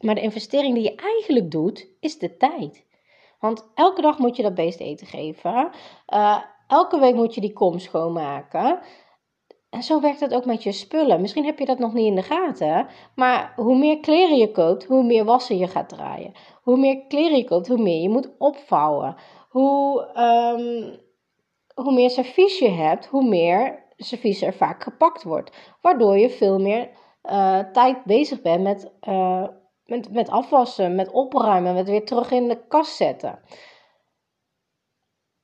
Maar 0.00 0.14
de 0.14 0.21
investering 0.21 0.75
die 0.75 0.83
je 0.83 0.95
eigenlijk 0.95 1.50
doet, 1.50 1.88
is 2.00 2.19
de 2.19 2.37
tijd. 2.37 2.85
Want 3.40 3.66
elke 3.75 4.00
dag 4.00 4.19
moet 4.19 4.37
je 4.37 4.43
dat 4.43 4.55
beest 4.55 4.81
eten 4.81 5.07
geven. 5.07 5.71
Uh, 6.14 6.38
elke 6.66 6.99
week 6.99 7.14
moet 7.14 7.35
je 7.35 7.40
die 7.40 7.52
kom 7.52 7.78
schoonmaken. 7.78 8.78
En 9.71 9.83
zo 9.83 10.01
werkt 10.01 10.21
het 10.21 10.35
ook 10.35 10.45
met 10.45 10.63
je 10.63 10.73
spullen. 10.73 11.21
Misschien 11.21 11.45
heb 11.45 11.59
je 11.59 11.65
dat 11.65 11.79
nog 11.79 11.93
niet 11.93 12.07
in 12.07 12.15
de 12.15 12.23
gaten, 12.23 12.87
maar 13.15 13.53
hoe 13.57 13.79
meer 13.79 14.01
kleren 14.01 14.37
je 14.37 14.51
koopt, 14.51 14.85
hoe 14.85 15.03
meer 15.03 15.25
wassen 15.25 15.59
je 15.59 15.69
gaat 15.69 15.89
draaien. 15.89 16.33
Hoe 16.63 16.77
meer 16.77 17.07
kleren 17.09 17.37
je 17.37 17.45
koopt, 17.45 17.69
hoe 17.69 17.83
meer 17.83 18.03
je 18.03 18.09
moet 18.09 18.35
opvouwen. 18.39 19.17
Hoe, 19.49 20.01
um, 20.17 21.01
hoe 21.75 21.95
meer 21.95 22.11
servies 22.11 22.59
je 22.59 22.69
hebt, 22.69 23.07
hoe 23.07 23.29
meer 23.29 23.85
servies 23.97 24.43
er 24.43 24.55
vaak 24.55 24.83
gepakt 24.83 25.23
wordt. 25.23 25.77
Waardoor 25.81 26.19
je 26.19 26.31
veel 26.31 26.59
meer 26.59 26.91
uh, 27.25 27.59
tijd 27.59 28.05
bezig 28.05 28.43
bent 28.43 28.63
met, 28.63 28.93
uh, 29.09 29.49
met, 29.85 30.13
met 30.13 30.29
afwassen, 30.29 30.95
met 30.95 31.11
opruimen, 31.11 31.75
met 31.75 31.89
weer 31.89 32.05
terug 32.05 32.31
in 32.31 32.49
de 32.49 32.67
kast 32.69 32.97
zetten. 32.97 33.41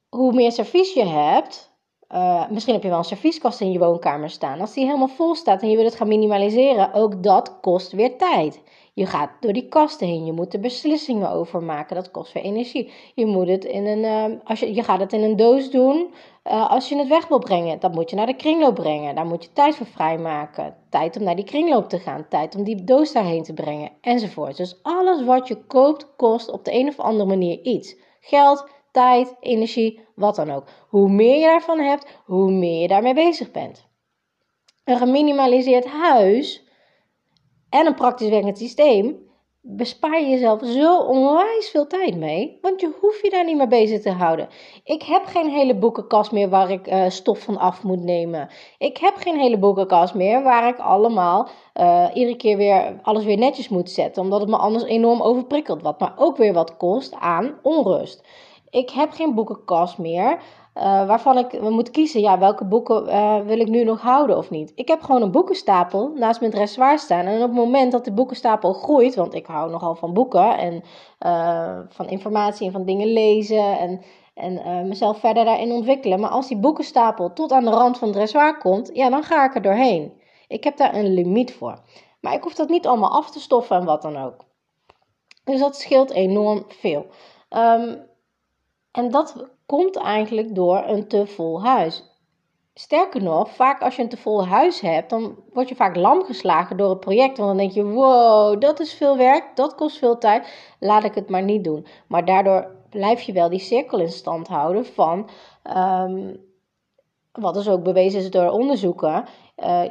Hoe 0.09 0.33
meer 0.33 0.53
servies 0.53 0.95
je 0.95 1.05
hebt, 1.05 1.72
uh, 2.13 2.51
misschien 2.51 2.75
heb 2.75 2.83
je 2.83 2.89
wel 2.89 2.99
een 2.99 3.05
servieskast 3.05 3.61
in 3.61 3.73
je 3.73 3.79
woonkamer 3.79 4.31
staan. 4.31 4.61
Als 4.61 4.73
die 4.73 4.85
helemaal 4.85 5.09
vol 5.09 5.35
staat 5.35 5.63
en 5.63 5.71
je 5.71 5.77
wil 5.77 5.85
het 5.85 5.95
gaan 5.95 6.09
minimaliseren, 6.09 6.93
ook 6.95 7.23
dat 7.23 7.61
kost 7.61 7.93
weer 7.93 8.17
tijd. 8.17 8.63
Je 8.95 9.07
gaat 9.07 9.31
door 9.41 9.53
die 9.53 9.69
kasten 9.69 10.07
heen, 10.07 10.25
je 10.25 10.33
moet 10.33 10.55
er 10.55 10.61
beslissingen 10.61 11.31
over 11.31 11.63
maken, 11.63 11.97
dat 11.97 12.11
kost 12.11 12.33
weer 12.33 12.43
energie. 12.43 12.93
Je, 13.15 13.27
moet 13.27 13.49
het 13.49 13.65
in 13.65 13.87
een, 13.87 14.31
uh, 14.33 14.39
als 14.45 14.61
je, 14.61 14.75
je 14.75 14.83
gaat 14.83 15.01
het 15.01 15.13
in 15.13 15.23
een 15.23 15.37
doos 15.37 15.71
doen 15.71 16.15
uh, 16.45 16.71
als 16.71 16.89
je 16.89 16.97
het 16.97 17.09
weg 17.09 17.29
wil 17.29 17.39
brengen. 17.39 17.81
Dan 17.81 17.91
moet 17.91 18.11
je 18.11 18.17
naar 18.17 18.27
de 18.27 18.37
kringloop 18.37 18.75
brengen, 18.75 19.15
daar 19.15 19.27
moet 19.27 19.45
je 19.45 19.53
tijd 19.53 19.77
voor 19.77 19.87
vrijmaken. 19.87 20.77
Tijd 20.91 21.17
om 21.17 21.23
naar 21.23 21.37
die 21.37 21.45
kringloop 21.45 21.89
te 21.89 21.99
gaan, 21.99 22.27
tijd 22.29 22.55
om 22.55 22.65
die 22.65 22.85
doos 22.85 23.13
daarheen 23.13 23.43
te 23.43 23.53
brengen, 23.53 23.91
enzovoort. 24.01 24.57
Dus 24.57 24.83
alles 24.83 25.25
wat 25.25 25.49
je 25.49 25.65
koopt, 25.67 26.17
kost 26.17 26.51
op 26.51 26.65
de 26.65 26.75
een 26.75 26.89
of 26.89 27.01
andere 27.01 27.29
manier 27.29 27.61
iets. 27.63 27.97
Geld, 28.21 28.69
tijd, 28.93 29.37
energie, 29.41 30.01
wat 30.15 30.37
dan 30.37 30.51
ook. 30.51 30.65
Hoe 30.89 31.09
meer 31.09 31.39
je 31.39 31.47
daarvan 31.47 31.81
hebt, 31.81 32.21
hoe 32.25 32.51
meer 32.51 32.81
je 32.81 32.89
daarmee 32.89 33.15
bezig 33.15 33.51
bent. 33.51 33.87
Een 34.85 34.97
geminimaliseerd 34.97 35.87
huis 35.87 36.65
en 37.71 37.87
een 37.87 37.95
praktisch 37.95 38.29
werkend 38.29 38.59
systeem 38.59 39.31
bespaar 39.65 40.21
je 40.21 40.29
jezelf 40.29 40.61
zo 40.65 40.99
onwijs 40.99 41.69
veel 41.71 41.87
tijd 41.87 42.17
mee, 42.17 42.59
want 42.61 42.81
je 42.81 42.93
hoeft 43.01 43.23
je 43.23 43.31
daar 43.31 43.45
niet 43.45 43.57
meer 43.57 43.69
bezig 43.69 44.01
te 44.01 44.11
houden. 44.11 44.49
Ik 44.85 45.03
heb 45.03 45.25
geen 45.25 45.49
hele 45.49 45.75
boekenkast 45.75 46.33
meer 46.33 46.49
waar 46.49 46.71
ik 46.71 46.93
uh, 46.93 47.09
stof 47.09 47.39
van 47.39 47.57
af 47.59 47.83
moet 47.83 48.03
nemen. 48.03 48.49
Ik 48.79 48.97
heb 48.97 49.15
geen 49.17 49.39
hele 49.39 49.59
boekenkast 49.59 50.15
meer 50.15 50.43
waar 50.43 50.69
ik 50.69 50.79
allemaal 50.79 51.49
uh, 51.81 52.09
iedere 52.15 52.37
keer 52.37 52.57
weer 52.57 53.01
alles 53.03 53.25
weer 53.25 53.39
netjes 53.39 53.69
moet 53.69 53.91
zetten, 53.91 54.23
omdat 54.23 54.41
het 54.41 54.49
me 54.49 54.57
anders 54.57 54.85
enorm 54.85 55.23
overprikkelt, 55.23 55.83
wat 55.83 56.01
maar 56.01 56.15
ook 56.17 56.37
weer 56.37 56.53
wat 56.53 56.77
kost 56.77 57.15
aan 57.15 57.59
onrust 57.63 58.25
ik 58.73 58.91
heb 58.91 59.11
geen 59.11 59.35
boekenkast 59.35 59.99
meer. 59.99 60.39
Uh, 60.75 60.83
waarvan 61.07 61.39
ik 61.39 61.61
moet 61.61 61.91
kiezen, 61.91 62.21
ja, 62.21 62.39
welke 62.39 62.65
boeken 62.65 63.09
uh, 63.09 63.41
wil 63.41 63.59
ik 63.59 63.69
nu 63.69 63.85
nog 63.85 64.01
houden 64.01 64.37
of 64.37 64.51
niet. 64.51 64.73
Ik 64.75 64.89
heb 64.89 65.03
gewoon 65.03 65.23
een 65.23 65.31
boekenstapel 65.31 66.13
naast 66.15 66.41
mijn 66.41 66.53
dressoir 66.53 66.99
staan. 66.99 67.27
En 67.27 67.37
op 67.37 67.49
het 67.49 67.53
moment 67.53 67.93
dat 67.93 68.05
de 68.05 68.13
boekenstapel 68.13 68.73
groeit, 68.73 69.15
want 69.15 69.35
ik 69.35 69.47
hou 69.47 69.71
nogal 69.71 69.95
van 69.95 70.13
boeken 70.13 70.59
en 70.59 70.83
uh, 71.27 71.79
van 71.89 72.09
informatie 72.09 72.67
en 72.67 72.73
van 72.73 72.85
dingen 72.85 73.13
lezen 73.13 73.79
en, 73.79 74.03
en 74.35 74.89
mezelf 74.89 75.19
verder 75.19 75.45
daarin 75.45 75.73
ontwikkelen. 75.73 76.21
Maar 76.21 76.31
als 76.31 76.49
die 76.49 76.59
boekenstapel 76.59 77.33
tot 77.33 77.53
aan 77.53 77.65
de 77.65 77.71
rand 77.71 77.99
van 77.99 78.09
het 78.09 78.17
dressoir 78.17 78.59
komt, 78.59 78.91
ja, 78.93 79.11
dan 79.11 79.23
ga 79.23 79.45
ik 79.45 79.55
er 79.55 79.63
doorheen. 79.63 80.13
Ik 80.49 80.65
heb 80.65 80.77
daar 80.77 80.95
een 80.95 81.15
limiet 81.15 81.55
voor. 81.55 81.79
Maar 82.21 82.35
ik 82.35 82.43
hoef 82.43 82.55
dat 82.55 82.69
niet 82.69 82.87
allemaal 82.87 83.13
af 83.13 83.31
te 83.31 83.41
stoffen 83.41 83.77
en 83.77 83.85
wat 83.85 84.03
dan 84.03 84.17
ook. 84.17 84.45
Dus 85.45 85.61
dat 85.61 85.77
scheelt 85.77 86.11
enorm 86.11 86.65
veel. 86.69 87.07
Ehm, 87.49 87.95
en 88.93 89.11
dat 89.11 89.51
komt 89.67 89.97
eigenlijk 89.97 90.55
door 90.55 90.83
een 90.87 91.09
te 91.09 91.27
vol 91.27 91.63
huis. 91.63 92.11
Sterker 92.75 93.23
nog, 93.23 93.51
vaak 93.51 93.83
als 93.83 93.97
je 93.97 94.03
een 94.03 94.09
te 94.09 94.17
vol 94.17 94.47
huis 94.47 94.81
hebt, 94.81 95.11
dan 95.11 95.37
word 95.53 95.69
je 95.69 95.75
vaak 95.75 95.97
lam 95.97 96.25
geslagen 96.25 96.77
door 96.77 96.91
het 96.91 97.01
project. 97.01 97.37
Want 97.37 97.49
dan 97.49 97.57
denk 97.57 97.73
je, 97.73 97.85
wow, 97.85 98.61
dat 98.61 98.81
is 98.81 98.93
veel 98.93 99.17
werk, 99.17 99.57
dat 99.57 99.75
kost 99.75 99.99
veel 99.99 100.19
tijd, 100.19 100.75
laat 100.81 101.05
ik 101.05 101.15
het 101.15 101.31
maar 101.31 101.43
niet 101.43 101.65
doen. 101.65 101.87
Maar 102.07 102.25
daardoor 102.25 102.77
blijf 102.91 103.21
je 103.21 103.33
wel 103.33 103.49
die 103.49 103.59
cirkel 103.59 103.99
in 103.99 104.09
stand 104.09 104.49
houden 104.49 104.87
van, 104.87 105.29
um, 105.77 106.41
wat 107.33 107.55
dus 107.55 107.69
ook 107.69 107.83
bewezen 107.83 108.21
is 108.21 108.31
door 108.31 108.51
onderzoeken, 108.51 109.25
uh, 109.57 109.83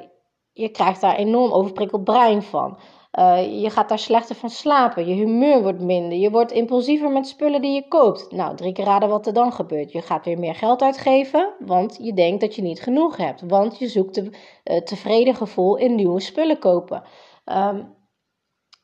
je 0.51 0.69
krijgt 0.69 1.01
daar 1.01 1.15
enorm 1.15 1.51
overprikkeld 1.51 2.03
brein 2.03 2.41
van. 2.41 2.77
Uh, 3.19 3.61
je 3.61 3.69
gaat 3.69 3.89
daar 3.89 3.99
slechter 3.99 4.35
van 4.35 4.49
slapen. 4.49 5.07
Je 5.07 5.13
humeur 5.13 5.61
wordt 5.61 5.81
minder. 5.81 6.17
Je 6.17 6.31
wordt 6.31 6.51
impulsiever 6.51 7.11
met 7.11 7.27
spullen 7.27 7.61
die 7.61 7.73
je 7.73 7.87
koopt. 7.87 8.31
Nou, 8.31 8.55
drie 8.55 8.73
keer 8.73 8.85
raden 8.85 9.09
wat 9.09 9.27
er 9.27 9.33
dan 9.33 9.53
gebeurt. 9.53 9.91
Je 9.91 10.01
gaat 10.01 10.25
weer 10.25 10.39
meer 10.39 10.55
geld 10.55 10.81
uitgeven, 10.81 11.53
want 11.59 11.97
je 12.01 12.13
denkt 12.13 12.41
dat 12.41 12.55
je 12.55 12.61
niet 12.61 12.81
genoeg 12.81 13.17
hebt. 13.17 13.41
Want 13.41 13.79
je 13.79 13.87
zoekt 13.87 14.17
een 14.17 14.33
uh, 14.63 14.77
tevreden 14.77 15.35
gevoel 15.35 15.77
in 15.77 15.95
nieuwe 15.95 16.19
spullen 16.19 16.59
kopen. 16.59 17.03
Um, 17.45 17.99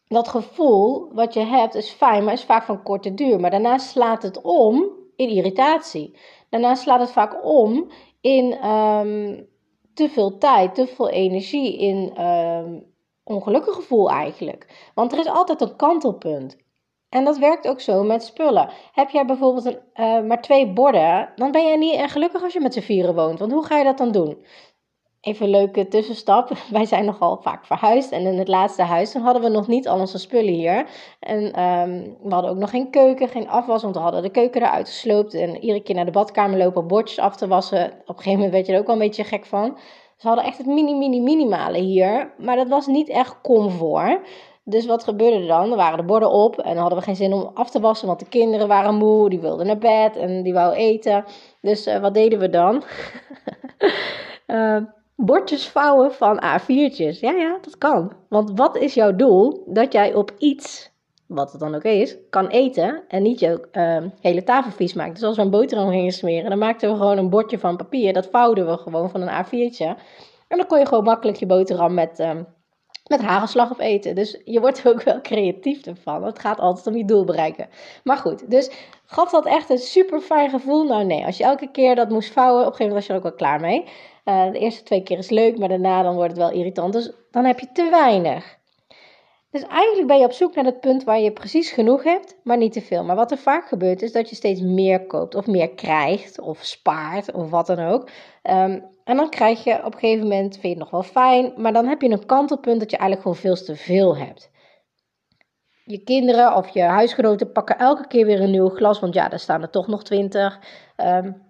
dat 0.08 0.28
gevoel 0.28 1.14
wat 1.14 1.34
je 1.34 1.40
hebt 1.40 1.76
is 1.76 1.90
fijn, 1.90 2.24
maar 2.24 2.34
is 2.34 2.44
vaak 2.44 2.64
van 2.64 2.84
korte 2.84 3.14
duur. 3.14 3.40
Maar 3.40 3.52
daarna 3.52 3.78
slaat 3.78 4.24
het 4.24 4.42
om 4.42 4.92
in 5.16 5.30
irritatie. 5.30 6.18
Daarna 6.50 6.76
slaat 6.76 7.00
het 7.00 7.12
vaak 7.12 7.46
om 7.46 7.92
in 8.22 8.66
um, 8.68 9.48
te 9.94 10.10
veel 10.10 10.38
tijd, 10.38 10.76
te 10.76 10.88
veel 10.88 11.10
energie, 11.10 11.78
in 11.78 12.26
um, 12.26 12.96
ongelukkig 13.28 13.76
gevoel 13.76 14.10
eigenlijk. 14.10 14.92
Want 14.94 15.12
er 15.12 15.20
is 15.20 15.28
altijd 15.28 15.62
een 15.62 15.76
kantelpunt. 15.76 16.58
En 17.10 17.24
dat 17.24 17.38
werkt 17.38 17.68
ook 17.68 17.80
zo 17.80 18.04
met 18.04 18.24
spullen. 18.24 18.70
Heb 18.92 19.10
jij 19.10 19.26
bijvoorbeeld 19.26 19.66
een, 19.66 19.80
uh, 19.96 20.28
maar 20.28 20.42
twee 20.42 20.74
borden, 20.74 21.30
dan 21.36 21.52
ben 21.52 21.66
je 21.66 21.78
niet 21.78 21.96
erg 21.96 22.12
gelukkig 22.12 22.44
als 22.44 22.54
je 22.54 22.60
met 22.60 22.74
z'n 22.74 22.80
vieren 22.80 23.16
woont. 23.16 23.40
Want 23.40 23.52
hoe 23.52 23.66
ga 23.66 23.78
je 23.78 23.84
dat 23.84 23.98
dan 23.98 24.12
doen? 24.12 24.46
Even 25.22 25.46
een 25.46 25.52
leuke 25.52 25.88
tussenstap. 25.88 26.52
Wij 26.72 26.86
zijn 26.86 27.06
nogal 27.06 27.38
vaak 27.42 27.66
verhuisd. 27.66 28.12
En 28.12 28.22
in 28.22 28.38
het 28.38 28.48
laatste 28.48 28.82
huis, 28.82 29.14
hadden 29.14 29.42
we 29.42 29.50
nog 29.50 29.68
niet 29.68 29.88
al 29.88 30.00
onze 30.00 30.18
spullen 30.18 30.54
hier. 30.54 30.90
En 31.20 31.64
um, 31.64 32.18
we 32.24 32.34
hadden 32.34 32.52
ook 32.52 32.58
nog 32.58 32.70
geen 32.70 32.90
keuken, 32.90 33.28
geen 33.28 33.50
afwas. 33.50 33.82
Want 33.84 33.96
we 33.96 34.02
hadden 34.02 34.22
de 34.22 34.30
keuken 34.30 34.62
eruit 34.62 34.88
gesloopt. 34.88 35.34
En 35.34 35.60
iedere 35.60 35.84
keer 35.84 35.96
naar 35.96 36.06
de 36.06 36.12
badkamer 36.12 36.58
lopen, 36.58 36.88
bordjes 36.88 37.20
af 37.20 37.36
te 37.36 37.48
wassen. 37.48 37.86
Op 37.86 37.92
een 37.92 38.16
gegeven 38.16 38.32
moment 38.32 38.52
werd 38.52 38.66
je 38.66 38.74
er 38.74 38.80
ook 38.80 38.86
wel 38.86 38.96
een 38.96 39.02
beetje 39.02 39.24
gek 39.24 39.46
van. 39.46 39.78
Ze 40.18 40.28
hadden 40.28 40.46
echt 40.46 40.58
het 40.58 40.68
mini, 40.68 40.96
mini, 40.96 41.22
minimale 41.22 41.78
hier. 41.78 42.34
Maar 42.38 42.56
dat 42.56 42.68
was 42.68 42.88
niet 42.88 43.10
echt 43.10 43.42
comfort. 43.42 44.20
Dus 44.64 44.86
wat 44.86 45.04
gebeurde 45.04 45.38
er 45.40 45.48
dan? 45.48 45.72
Er 45.72 45.78
waren 45.78 45.98
de 45.98 46.04
borden 46.04 46.32
op 46.32 46.58
en 46.60 46.78
hadden 46.78 46.98
we 46.98 47.04
geen 47.04 47.16
zin 47.16 47.34
om 47.34 47.52
af 47.54 47.70
te 47.70 47.80
wassen, 47.80 48.08
want 48.08 48.20
de 48.20 48.28
kinderen 48.28 48.68
waren 48.68 48.96
moe, 48.96 49.30
die 49.30 49.40
wilden 49.40 49.66
naar 49.66 49.78
bed 49.78 50.16
en 50.16 50.44
die 50.44 50.54
wou 50.54 50.74
eten. 50.74 51.26
Dus 51.62 51.88
uh, 51.88 52.00
wat 52.00 52.14
deden 52.14 52.40
we 52.40 52.50
dan? 52.50 52.84
uh, 54.48 54.78
bordjes 55.16 55.68
vouwen 55.68 56.14
van 56.14 56.44
A4'tjes. 56.44 57.20
Ja, 57.20 57.32
ja, 57.32 57.58
dat 57.62 57.78
kan. 57.78 58.14
Want 58.30 58.52
wat 58.56 58.78
is 58.78 58.94
jouw 58.94 59.16
doel? 59.16 59.64
Dat 59.66 59.94
jij 59.94 60.14
op 60.14 60.32
iets, 60.38 60.92
wat 61.28 61.52
het 61.52 61.62
dan 61.62 61.76
ook 61.76 61.84
is, 61.84 62.18
kan 62.30 62.48
eten 62.48 63.04
en 63.08 63.24
niet 63.24 63.40
je 63.40 63.68
uh, 63.72 64.12
hele 64.22 64.44
tafel 64.44 64.72
vies 64.72 64.94
maakt. 64.94 65.14
Dus 65.14 65.24
als 65.24 65.36
we 65.36 65.42
een 65.42 65.50
boterham 65.50 65.90
gingen 65.90 66.12
smeren, 66.12 66.50
dan 66.50 66.60
maakten 66.60 66.90
we 66.92 66.96
gewoon 66.96 67.18
een 67.18 67.30
bordje 67.30 67.60
van 67.60 67.78
papier. 67.78 68.14
Dat 68.14 68.28
vouwden 68.28 68.68
we 68.68 68.78
gewoon 68.78 69.10
van 69.10 69.22
een 69.22 69.46
A4'tje. 69.46 70.02
En 70.48 70.58
dan 70.58 70.68
kon 70.68 70.80
je 70.80 70.86
gewoon 70.86 71.04
makkelijk 71.04 71.38
je 71.38 71.46
boterham 71.46 71.94
met, 71.94 72.20
uh, 72.20 72.32
met 73.08 73.22
hagelslag 73.22 73.72
op 73.72 73.80
eten. 73.80 74.16
Dus 74.16 74.42
je 74.44 74.60
wordt 74.60 74.84
er 74.84 74.92
ook 74.92 75.02
wel 75.02 75.22
creatief 75.22 75.86
ervan. 75.86 76.24
Het 76.24 76.40
gaat 76.40 76.60
altijd 76.60 76.88
om 76.88 76.98
je 76.98 77.06
doel 77.06 77.26
bereiken. 77.26 77.68
Maar 78.04 78.18
goed, 78.18 78.52
dus 78.52 78.72
gaf 79.06 79.32
dat 79.32 79.46
echt 79.46 79.70
een 79.70 79.78
super 79.78 80.22
fijn 80.22 80.50
gevoel? 80.50 80.84
Nou 80.84 81.04
nee, 81.04 81.26
als 81.26 81.38
je 81.38 81.44
elke 81.44 81.72
keer 81.72 81.96
dat 81.96 82.10
moest 82.10 82.32
vouwen, 82.32 82.66
op 82.66 82.72
een 82.72 82.76
gegeven 82.76 82.88
moment 82.88 83.08
was 83.08 83.08
je 83.08 83.12
er 83.12 83.32
ook 83.32 83.40
wel 83.40 83.50
klaar 83.50 83.60
mee. 83.60 83.84
Uh, 84.26 84.52
de 84.52 84.60
eerste 84.60 84.84
twee 84.84 85.04
keer 85.04 85.18
is 85.18 85.30
leuk, 85.30 85.58
maar 85.58 85.70
daarna 85.70 86.04
dan 86.04 86.16
wordt 86.16 86.30
het 86.30 86.40
wel 86.40 86.52
irritant. 86.52 86.94
Dus 86.94 87.12
dan 87.32 87.46
heb 87.46 87.60
je 87.60 87.72
te 87.72 87.90
weinig. 87.90 88.57
Dus 89.52 89.64
eigenlijk 89.64 90.08
ben 90.08 90.20
je 90.20 90.26
op 90.26 90.32
zoek 90.32 90.56
naar 90.56 90.66
het 90.66 90.80
punt 90.80 91.04
waar 91.04 91.20
je 91.20 91.32
precies 91.32 91.72
genoeg 91.72 92.04
hebt, 92.04 92.36
maar 92.44 92.58
niet 92.58 92.74
te 92.74 92.82
veel. 92.82 93.04
Maar 93.04 93.16
wat 93.16 93.32
er 93.32 93.38
vaak 93.38 93.68
gebeurt 93.68 94.02
is 94.02 94.12
dat 94.12 94.30
je 94.30 94.36
steeds 94.36 94.62
meer 94.62 95.06
koopt 95.06 95.36
of 95.36 95.48
meer 95.48 95.70
krijgt 95.70 96.40
of 96.40 96.64
spaart 96.64 97.32
of 97.32 97.50
wat 97.50 97.68
dan 97.68 97.80
ook. 97.80 98.10
Um, 98.44 98.86
en 99.04 99.16
dan 99.16 99.30
krijg 99.30 99.64
je 99.64 99.86
op 99.86 99.94
een 99.94 100.00
gegeven 100.00 100.28
moment, 100.28 100.54
vind 100.54 100.62
je 100.62 100.70
het 100.70 100.78
nog 100.78 100.90
wel 100.90 101.04
fijn, 101.04 101.54
maar 101.56 101.74
dan 101.74 101.88
heb 101.88 102.02
je 102.02 102.10
een 102.10 102.26
kantelpunt 102.26 102.80
dat 102.80 102.92
je 102.92 102.98
eigenlijk 102.98 103.22
gewoon 103.22 103.56
veel 103.56 103.66
te 103.66 103.76
veel 103.76 104.18
hebt. 104.18 104.52
Je 105.84 106.04
kinderen 106.04 106.56
of 106.56 106.70
je 106.70 106.82
huisgenoten 106.82 107.52
pakken 107.52 107.78
elke 107.78 108.08
keer 108.08 108.26
weer 108.26 108.42
een 108.42 108.52
nieuw 108.52 108.70
glas, 108.70 109.00
want 109.00 109.14
ja, 109.14 109.30
daar 109.30 109.40
staan 109.40 109.62
er 109.62 109.70
toch 109.70 109.88
nog 109.88 110.04
twintig. 110.04 110.60
Um, 110.98 111.46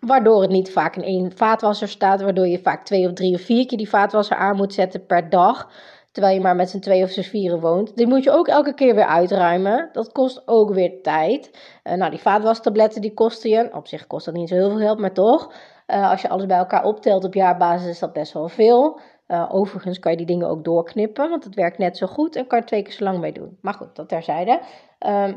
Waardoor 0.00 0.40
het 0.40 0.50
niet 0.50 0.72
vaak 0.72 0.96
in 0.96 1.02
één 1.02 1.36
vaatwasser 1.36 1.88
staat, 1.88 2.20
waardoor 2.20 2.46
je 2.46 2.58
vaak 2.58 2.84
twee 2.84 3.06
of 3.06 3.12
drie 3.12 3.34
of 3.34 3.40
vier 3.40 3.66
keer 3.66 3.78
die 3.78 3.88
vaatwasser 3.88 4.36
aan 4.36 4.56
moet 4.56 4.74
zetten 4.74 5.06
per 5.06 5.30
dag. 5.30 5.70
Terwijl 6.12 6.34
je 6.34 6.40
maar 6.40 6.56
met 6.56 6.70
z'n 6.70 6.78
twee 6.78 7.02
of 7.02 7.10
z'n 7.10 7.20
vieren 7.20 7.60
woont. 7.60 7.96
Die 7.96 8.06
moet 8.06 8.24
je 8.24 8.30
ook 8.30 8.48
elke 8.48 8.74
keer 8.74 8.94
weer 8.94 9.06
uitruimen. 9.06 9.88
Dat 9.92 10.12
kost 10.12 10.42
ook 10.48 10.70
weer 10.72 11.02
tijd. 11.02 11.50
Uh, 11.84 11.94
nou, 11.94 12.10
die 12.10 12.20
vaatwastabletten 12.20 13.00
die 13.00 13.14
kosten 13.14 13.50
je. 13.50 13.74
Op 13.74 13.86
zich 13.86 14.06
kost 14.06 14.24
dat 14.24 14.34
niet 14.34 14.48
zo 14.48 14.54
heel 14.54 14.70
veel 14.70 14.78
geld, 14.78 14.98
maar 14.98 15.12
toch. 15.12 15.52
Uh, 15.86 16.10
als 16.10 16.22
je 16.22 16.28
alles 16.28 16.46
bij 16.46 16.56
elkaar 16.56 16.84
optelt 16.84 17.24
op 17.24 17.34
jaarbasis 17.34 17.88
is 17.88 17.98
dat 17.98 18.12
best 18.12 18.32
wel 18.32 18.48
veel. 18.48 19.00
Uh, 19.28 19.48
overigens 19.48 19.98
kan 19.98 20.10
je 20.10 20.16
die 20.16 20.26
dingen 20.26 20.48
ook 20.48 20.64
doorknippen, 20.64 21.30
want 21.30 21.44
het 21.44 21.54
werkt 21.54 21.78
net 21.78 21.96
zo 21.96 22.06
goed 22.06 22.36
en 22.36 22.46
kan 22.46 22.58
je 22.58 22.64
twee 22.64 22.82
keer 22.82 22.92
zo 22.92 23.04
lang 23.04 23.18
mee 23.18 23.32
doen. 23.32 23.58
Maar 23.60 23.74
goed, 23.74 23.96
dat 23.96 24.08
terzijde. 24.08 24.60
Uh, 25.06 25.32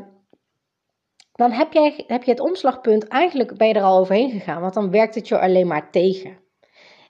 dan 1.32 1.52
heb 1.52 1.72
je, 1.72 2.04
heb 2.06 2.22
je 2.22 2.30
het 2.30 2.40
omslagpunt, 2.40 3.08
eigenlijk 3.08 3.56
ben 3.56 3.68
je 3.68 3.74
er 3.74 3.82
al 3.82 3.98
overheen 3.98 4.30
gegaan, 4.30 4.60
want 4.60 4.74
dan 4.74 4.90
werkt 4.90 5.14
het 5.14 5.28
je 5.28 5.40
alleen 5.40 5.66
maar 5.66 5.90
tegen. 5.90 6.43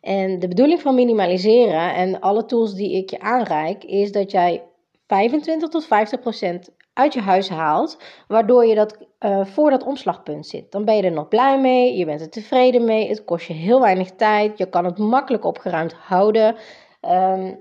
En 0.05 0.39
de 0.39 0.49
bedoeling 0.49 0.81
van 0.81 0.95
minimaliseren 0.95 1.95
en 1.95 2.21
alle 2.21 2.45
tools 2.45 2.75
die 2.75 2.97
ik 2.97 3.11
je 3.11 3.21
aanreik, 3.21 3.85
is 3.85 4.13
dat 4.13 4.31
jij 4.31 4.63
25 5.07 5.69
tot 5.69 5.87
50 5.87 6.21
procent 6.21 6.71
uit 6.93 7.13
je 7.13 7.21
huis 7.21 7.49
haalt, 7.49 8.03
waardoor 8.29 8.67
je 8.67 8.75
dat 8.75 8.99
uh, 9.21 9.45
voor 9.45 9.71
dat 9.71 9.85
omslagpunt 9.85 10.47
zit. 10.47 10.73
Dan 10.73 10.85
ben 10.85 10.97
je 10.97 11.03
er 11.03 11.13
nog 11.13 11.29
blij 11.29 11.61
mee, 11.61 11.97
je 11.97 12.05
bent 12.05 12.21
er 12.21 12.31
tevreden 12.31 12.85
mee, 12.85 13.09
het 13.09 13.25
kost 13.25 13.47
je 13.47 13.53
heel 13.53 13.81
weinig 13.81 14.11
tijd, 14.11 14.59
je 14.59 14.69
kan 14.69 14.85
het 14.85 14.99
makkelijk 14.99 15.45
opgeruimd 15.45 15.93
houden. 15.93 16.57
Um, 17.01 17.59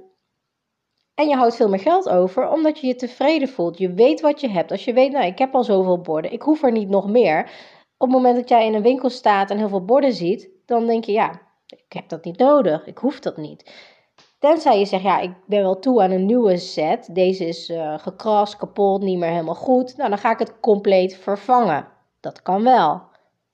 en 1.13 1.27
je 1.27 1.36
houdt 1.36 1.56
veel 1.56 1.69
meer 1.69 1.79
geld 1.79 2.10
over, 2.10 2.49
omdat 2.49 2.79
je 2.79 2.88
je 2.88 2.95
tevreden 2.95 3.47
voelt. 3.47 3.77
Je 3.77 3.93
weet 3.93 4.21
wat 4.21 4.41
je 4.41 4.49
hebt. 4.49 4.71
Als 4.71 4.86
je 4.86 4.93
weet, 4.93 5.12
nou, 5.12 5.25
ik 5.25 5.38
heb 5.38 5.56
al 5.56 5.63
zoveel 5.63 6.01
borden, 6.01 6.32
ik 6.32 6.41
hoef 6.41 6.63
er 6.63 6.71
niet 6.71 6.89
nog 6.89 7.08
meer. 7.08 7.39
Op 7.97 8.08
het 8.08 8.17
moment 8.17 8.36
dat 8.36 8.49
jij 8.49 8.65
in 8.65 8.73
een 8.73 8.82
winkel 8.82 9.10
staat 9.10 9.49
en 9.49 9.58
heel 9.58 9.69
veel 9.69 9.86
borden 9.86 10.13
ziet, 10.13 10.49
dan 10.65 10.86
denk 10.86 11.03
je, 11.03 11.12
ja, 11.12 11.41
ik 11.73 11.93
heb 11.93 12.09
dat 12.09 12.25
niet 12.25 12.38
nodig, 12.38 12.86
ik 12.86 12.97
hoef 12.97 13.19
dat 13.19 13.38
niet. 13.38 13.71
Tenzij 14.39 14.79
je 14.79 14.86
zegt, 14.86 15.03
ja, 15.03 15.19
ik 15.19 15.31
ben 15.45 15.62
wel 15.62 15.79
toe 15.79 16.01
aan 16.01 16.12
een 16.12 16.25
nieuwe 16.25 16.57
set. 16.57 17.15
Deze 17.15 17.45
is 17.45 17.69
uh, 17.69 17.99
gekrast, 17.99 18.55
kapot, 18.55 19.01
niet 19.01 19.17
meer 19.17 19.29
helemaal 19.29 19.55
goed. 19.55 19.97
Nou, 19.97 20.09
dan 20.09 20.17
ga 20.17 20.31
ik 20.31 20.39
het 20.39 20.59
compleet 20.59 21.17
vervangen. 21.17 21.88
Dat 22.19 22.41
kan 22.41 22.63
wel. 22.63 23.01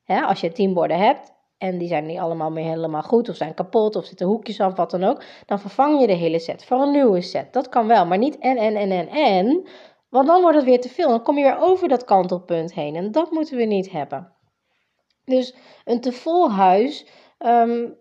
als 0.06 0.42
je 0.42 0.52
tien 0.52 0.74
borden 0.74 0.98
hebt, 0.98 1.34
en 1.60 1.78
die 1.78 1.88
zijn 1.88 2.06
niet 2.06 2.20
allemaal 2.20 2.52
meer 2.52 2.70
helemaal 2.70 3.02
goed 3.02 3.30
of 3.30 3.36
zijn 3.36 3.54
kapot 3.54 3.96
of 3.96 4.06
zitten 4.06 4.28
hoekjes 4.28 4.60
af, 4.60 4.76
wat 4.76 4.92
dan 4.92 5.04
ook, 5.04 5.24
dan 5.46 5.60
vervang 5.60 6.00
je 6.00 6.08
de 6.08 6.14
hele 6.14 6.40
set 6.40 6.66
voor 6.66 6.82
een 6.82 6.92
nieuwe 6.92 7.22
set. 7.22 7.54
Dat 7.54 7.70
kan 7.70 7.88
wel, 7.88 8.06
maar 8.06 8.18
niet 8.18 8.38
en, 8.38 8.58
en, 8.58 8.76
en, 8.76 8.92
en, 8.92 9.08
en, 9.08 9.68
want 10.10 10.28
dan 10.28 10.42
wordt 10.42 10.58
het 10.58 10.66
weer 10.66 10.82
te 10.82 10.90
veel. 10.90 11.10
Dan 11.10 11.24
kom 11.24 11.38
je 11.38 11.44
weer 11.44 11.60
over 11.60 11.88
dat 11.88 12.04
kantelpunt 12.04 12.74
heen 12.74 12.96
en 12.96 13.12
dat 13.12 13.32
moeten 13.32 13.58
we 13.58 13.64
niet 13.64 13.92
hebben. 13.92 14.34
Dus 15.26 15.56
een 15.86 16.02
te 16.02 16.12
vol 16.12 16.52
huis 16.52 17.08
um, 17.40 17.98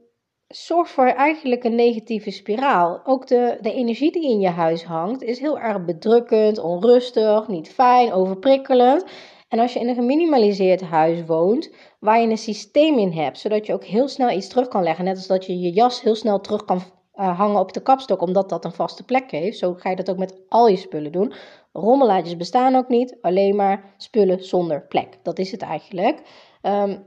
zorgt 0.48 0.90
voor 0.90 1.06
eigenlijk 1.06 1.64
een 1.64 1.74
negatieve 1.74 2.30
spiraal. 2.30 3.00
Ook 3.04 3.26
de, 3.26 3.58
de 3.60 3.72
energie 3.72 4.12
die 4.12 4.30
in 4.30 4.40
je 4.40 4.48
huis 4.48 4.84
hangt 4.84 5.22
is 5.22 5.38
heel 5.38 5.58
erg 5.58 5.84
bedrukkend, 5.84 6.58
onrustig, 6.58 7.48
niet 7.48 7.68
fijn, 7.68 8.12
overprikkelend. 8.12 9.04
En 9.48 9.58
als 9.58 9.72
je 9.72 9.80
in 9.80 9.88
een 9.88 9.94
geminimaliseerd 9.94 10.80
huis 10.80 11.24
woont, 11.26 11.70
waar 12.00 12.20
je 12.20 12.28
een 12.28 12.38
systeem 12.38 12.98
in 12.98 13.12
hebt, 13.12 13.38
zodat 13.38 13.66
je 13.66 13.72
ook 13.72 13.84
heel 13.84 14.08
snel 14.08 14.30
iets 14.30 14.48
terug 14.48 14.68
kan 14.68 14.82
leggen, 14.82 15.04
net 15.04 15.16
als 15.16 15.26
dat 15.26 15.46
je 15.46 15.60
je 15.60 15.70
jas 15.70 16.02
heel 16.02 16.14
snel 16.14 16.40
terug 16.40 16.64
kan 16.64 16.82
uh, 17.14 17.38
hangen 17.38 17.60
op 17.60 17.72
de 17.72 17.82
kapstok, 17.82 18.20
omdat 18.20 18.48
dat 18.48 18.64
een 18.64 18.72
vaste 18.72 19.04
plek 19.04 19.30
heeft. 19.30 19.58
Zo 19.58 19.74
ga 19.74 19.90
je 19.90 19.96
dat 19.96 20.10
ook 20.10 20.18
met 20.18 20.40
al 20.48 20.68
je 20.68 20.76
spullen 20.76 21.12
doen. 21.12 21.32
Rommelaadjes 21.72 22.36
bestaan 22.36 22.76
ook 22.76 22.88
niet, 22.88 23.18
alleen 23.20 23.56
maar 23.56 23.94
spullen 23.96 24.44
zonder 24.44 24.86
plek. 24.86 25.18
Dat 25.22 25.38
is 25.38 25.50
het 25.50 25.62
eigenlijk. 25.62 26.20
Um, 26.62 27.04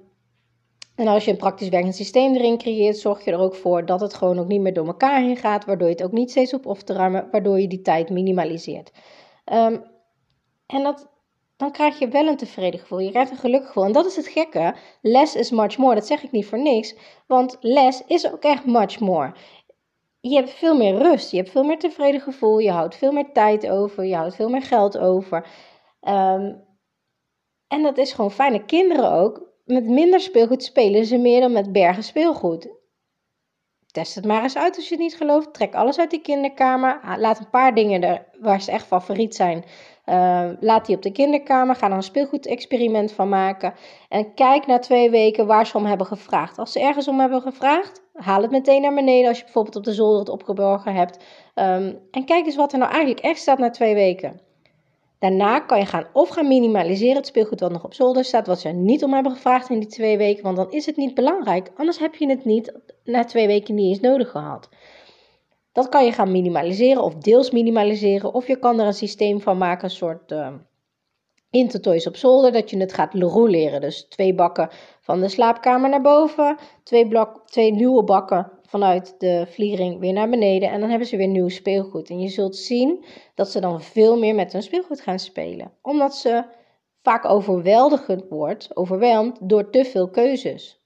en 0.95 1.07
als 1.07 1.25
je 1.25 1.31
een 1.31 1.37
praktisch 1.37 1.69
werkend 1.69 1.95
systeem 1.95 2.35
erin 2.35 2.57
creëert, 2.57 2.97
zorg 2.97 3.25
je 3.25 3.31
er 3.31 3.39
ook 3.39 3.55
voor 3.55 3.85
dat 3.85 4.01
het 4.01 4.13
gewoon 4.13 4.39
ook 4.39 4.47
niet 4.47 4.61
meer 4.61 4.73
door 4.73 4.87
elkaar 4.87 5.21
heen 5.21 5.37
gaat, 5.37 5.65
waardoor 5.65 5.87
je 5.87 5.93
het 5.93 6.03
ook 6.03 6.11
niet 6.11 6.31
steeds 6.31 6.53
op 6.53 6.65
of 6.65 6.83
te 6.83 6.93
ruimen, 6.93 7.27
waardoor 7.31 7.59
je 7.59 7.67
die 7.67 7.81
tijd 7.81 8.09
minimaliseert. 8.09 8.91
Um, 9.45 9.83
en 10.65 10.83
dat 10.83 11.11
dan 11.61 11.71
krijg 11.71 11.99
je 11.99 12.07
wel 12.07 12.27
een 12.27 12.37
tevreden 12.37 12.79
gevoel. 12.79 12.99
Je 12.99 13.09
krijgt 13.09 13.31
een 13.31 13.37
gelukkig 13.37 13.67
gevoel. 13.67 13.85
En 13.85 13.91
dat 13.91 14.05
is 14.05 14.15
het 14.15 14.27
gekke. 14.27 14.75
Less 15.01 15.35
is 15.35 15.51
much 15.51 15.77
more. 15.77 15.95
Dat 15.95 16.07
zeg 16.07 16.23
ik 16.23 16.31
niet 16.31 16.45
voor 16.45 16.61
niks. 16.61 16.95
Want 17.27 17.57
less 17.59 18.03
is 18.07 18.31
ook 18.31 18.43
echt 18.43 18.65
much 18.65 18.99
more. 18.99 19.33
je 20.19 20.35
hebt 20.35 20.49
veel 20.49 20.77
meer 20.77 20.97
rust, 20.97 21.31
je 21.31 21.37
hebt 21.37 21.49
veel 21.49 21.63
meer 21.63 21.79
tevreden 21.79 22.21
gevoel, 22.21 22.59
je 22.59 22.71
houdt 22.71 22.95
veel 22.95 23.11
meer 23.11 23.31
tijd 23.33 23.69
over, 23.69 24.05
je 24.05 24.15
houdt 24.15 24.35
veel 24.35 24.49
meer 24.49 24.61
geld 24.61 24.97
over. 24.97 25.47
Ehm, 25.99 26.53
en 27.67 27.83
dat 27.83 27.97
is 27.97 28.13
gewoon 28.13 28.31
fijne 28.31 28.65
kinderen 28.65 29.11
ook. 29.11 29.50
Met 29.65 29.87
minder 29.87 30.19
speelgoed 30.19 30.63
spelen 30.63 31.05
ze 31.05 31.17
meer 31.17 31.41
dan 31.41 31.51
met 31.51 31.71
bergen 31.71 32.03
speelgoed. 32.03 32.67
Test 33.91 34.15
het 34.15 34.25
maar 34.25 34.43
eens 34.43 34.57
uit 34.57 34.75
als 34.75 34.87
je 34.87 34.93
het 34.93 35.03
niet 35.03 35.15
gelooft. 35.15 35.53
Trek 35.53 35.75
alles 35.75 35.99
uit 35.99 36.09
die 36.09 36.21
kinderkamer. 36.21 37.01
Laat 37.17 37.39
een 37.39 37.49
paar 37.49 37.73
dingen 37.75 38.01
er 38.03 38.25
waar 38.39 38.61
ze 38.61 38.71
echt 38.71 38.85
favoriet 38.85 39.35
zijn. 39.35 39.63
Uh, 40.05 40.49
laat 40.59 40.85
die 40.85 40.95
op 40.95 41.01
de 41.01 41.11
kinderkamer. 41.11 41.75
Ga 41.75 41.89
er 41.89 41.95
een 41.95 42.03
speelgoedexperiment 42.03 43.11
van 43.11 43.29
maken. 43.29 43.73
En 44.09 44.33
kijk 44.33 44.67
na 44.67 44.79
twee 44.79 45.09
weken 45.09 45.47
waar 45.47 45.67
ze 45.67 45.77
om 45.77 45.85
hebben 45.85 46.07
gevraagd. 46.07 46.57
Als 46.57 46.71
ze 46.71 46.79
ergens 46.79 47.07
om 47.07 47.19
hebben 47.19 47.41
gevraagd, 47.41 48.01
haal 48.13 48.41
het 48.41 48.51
meteen 48.51 48.81
naar 48.81 48.93
beneden. 48.93 49.27
Als 49.27 49.37
je 49.37 49.43
bijvoorbeeld 49.43 49.75
op 49.75 49.83
de 49.83 49.93
zolder 49.93 50.19
het 50.19 50.29
opgeborgen 50.29 50.93
hebt. 50.93 51.17
Um, 51.55 51.99
en 52.11 52.25
kijk 52.25 52.45
eens 52.45 52.55
wat 52.55 52.73
er 52.73 52.79
nou 52.79 52.91
eigenlijk 52.91 53.25
echt 53.25 53.39
staat 53.39 53.57
na 53.57 53.69
twee 53.69 53.93
weken. 53.93 54.41
Daarna 55.21 55.59
kan 55.59 55.79
je 55.79 55.85
gaan 55.85 56.07
of 56.13 56.29
gaan 56.29 56.47
minimaliseren 56.47 57.15
het 57.15 57.25
speelgoed 57.27 57.59
wat 57.59 57.71
nog 57.71 57.83
op 57.83 57.93
zolder 57.93 58.25
staat, 58.25 58.47
wat 58.47 58.59
ze 58.59 58.69
niet 58.69 59.03
om 59.03 59.13
hebben 59.13 59.31
gevraagd 59.31 59.69
in 59.69 59.79
die 59.79 59.89
twee 59.89 60.17
weken, 60.17 60.43
want 60.43 60.55
dan 60.55 60.71
is 60.71 60.85
het 60.85 60.97
niet 60.97 61.13
belangrijk. 61.13 61.71
Anders 61.75 61.99
heb 61.99 62.15
je 62.15 62.29
het 62.29 62.45
niet 62.45 62.73
na 63.03 63.23
twee 63.23 63.47
weken 63.47 63.75
niet 63.75 63.87
eens 63.87 63.99
nodig 63.99 64.29
gehad. 64.29 64.69
Dat 65.71 65.89
kan 65.89 66.05
je 66.05 66.11
gaan 66.11 66.31
minimaliseren 66.31 67.03
of 67.03 67.15
deels 67.15 67.51
minimaliseren, 67.51 68.33
of 68.33 68.47
je 68.47 68.59
kan 68.59 68.79
er 68.79 68.85
een 68.85 68.93
systeem 68.93 69.41
van 69.41 69.57
maken, 69.57 69.83
een 69.83 69.89
soort 69.89 70.31
uh, 70.31 70.53
intertoys 71.49 72.07
op 72.07 72.15
zolder, 72.15 72.51
dat 72.51 72.69
je 72.69 72.77
het 72.77 72.93
gaat 72.93 73.13
roleren. 73.13 73.81
Dus 73.81 74.05
twee 74.09 74.33
bakken 74.33 74.69
van 75.01 75.19
de 75.19 75.27
slaapkamer 75.27 75.89
naar 75.89 76.01
boven, 76.01 76.57
twee, 76.83 77.07
blok, 77.07 77.41
twee 77.45 77.71
nieuwe 77.71 78.03
bakken 78.03 78.51
vanuit 78.71 79.15
de 79.17 79.45
vliering 79.49 79.99
weer 79.99 80.13
naar 80.13 80.29
beneden 80.29 80.69
en 80.69 80.79
dan 80.79 80.89
hebben 80.89 81.07
ze 81.07 81.17
weer 81.17 81.27
nieuw 81.27 81.49
speelgoed. 81.49 82.09
En 82.09 82.19
je 82.19 82.27
zult 82.27 82.55
zien 82.55 83.05
dat 83.35 83.49
ze 83.49 83.59
dan 83.59 83.81
veel 83.81 84.17
meer 84.17 84.35
met 84.35 84.53
hun 84.53 84.63
speelgoed 84.63 85.01
gaan 85.01 85.19
spelen, 85.19 85.71
omdat 85.81 86.15
ze 86.15 86.43
vaak 87.01 87.25
overweldigend 87.25 88.23
wordt, 88.29 88.75
overweldigd 88.75 89.49
door 89.49 89.69
te 89.69 89.85
veel 89.85 90.09
keuzes. 90.09 90.81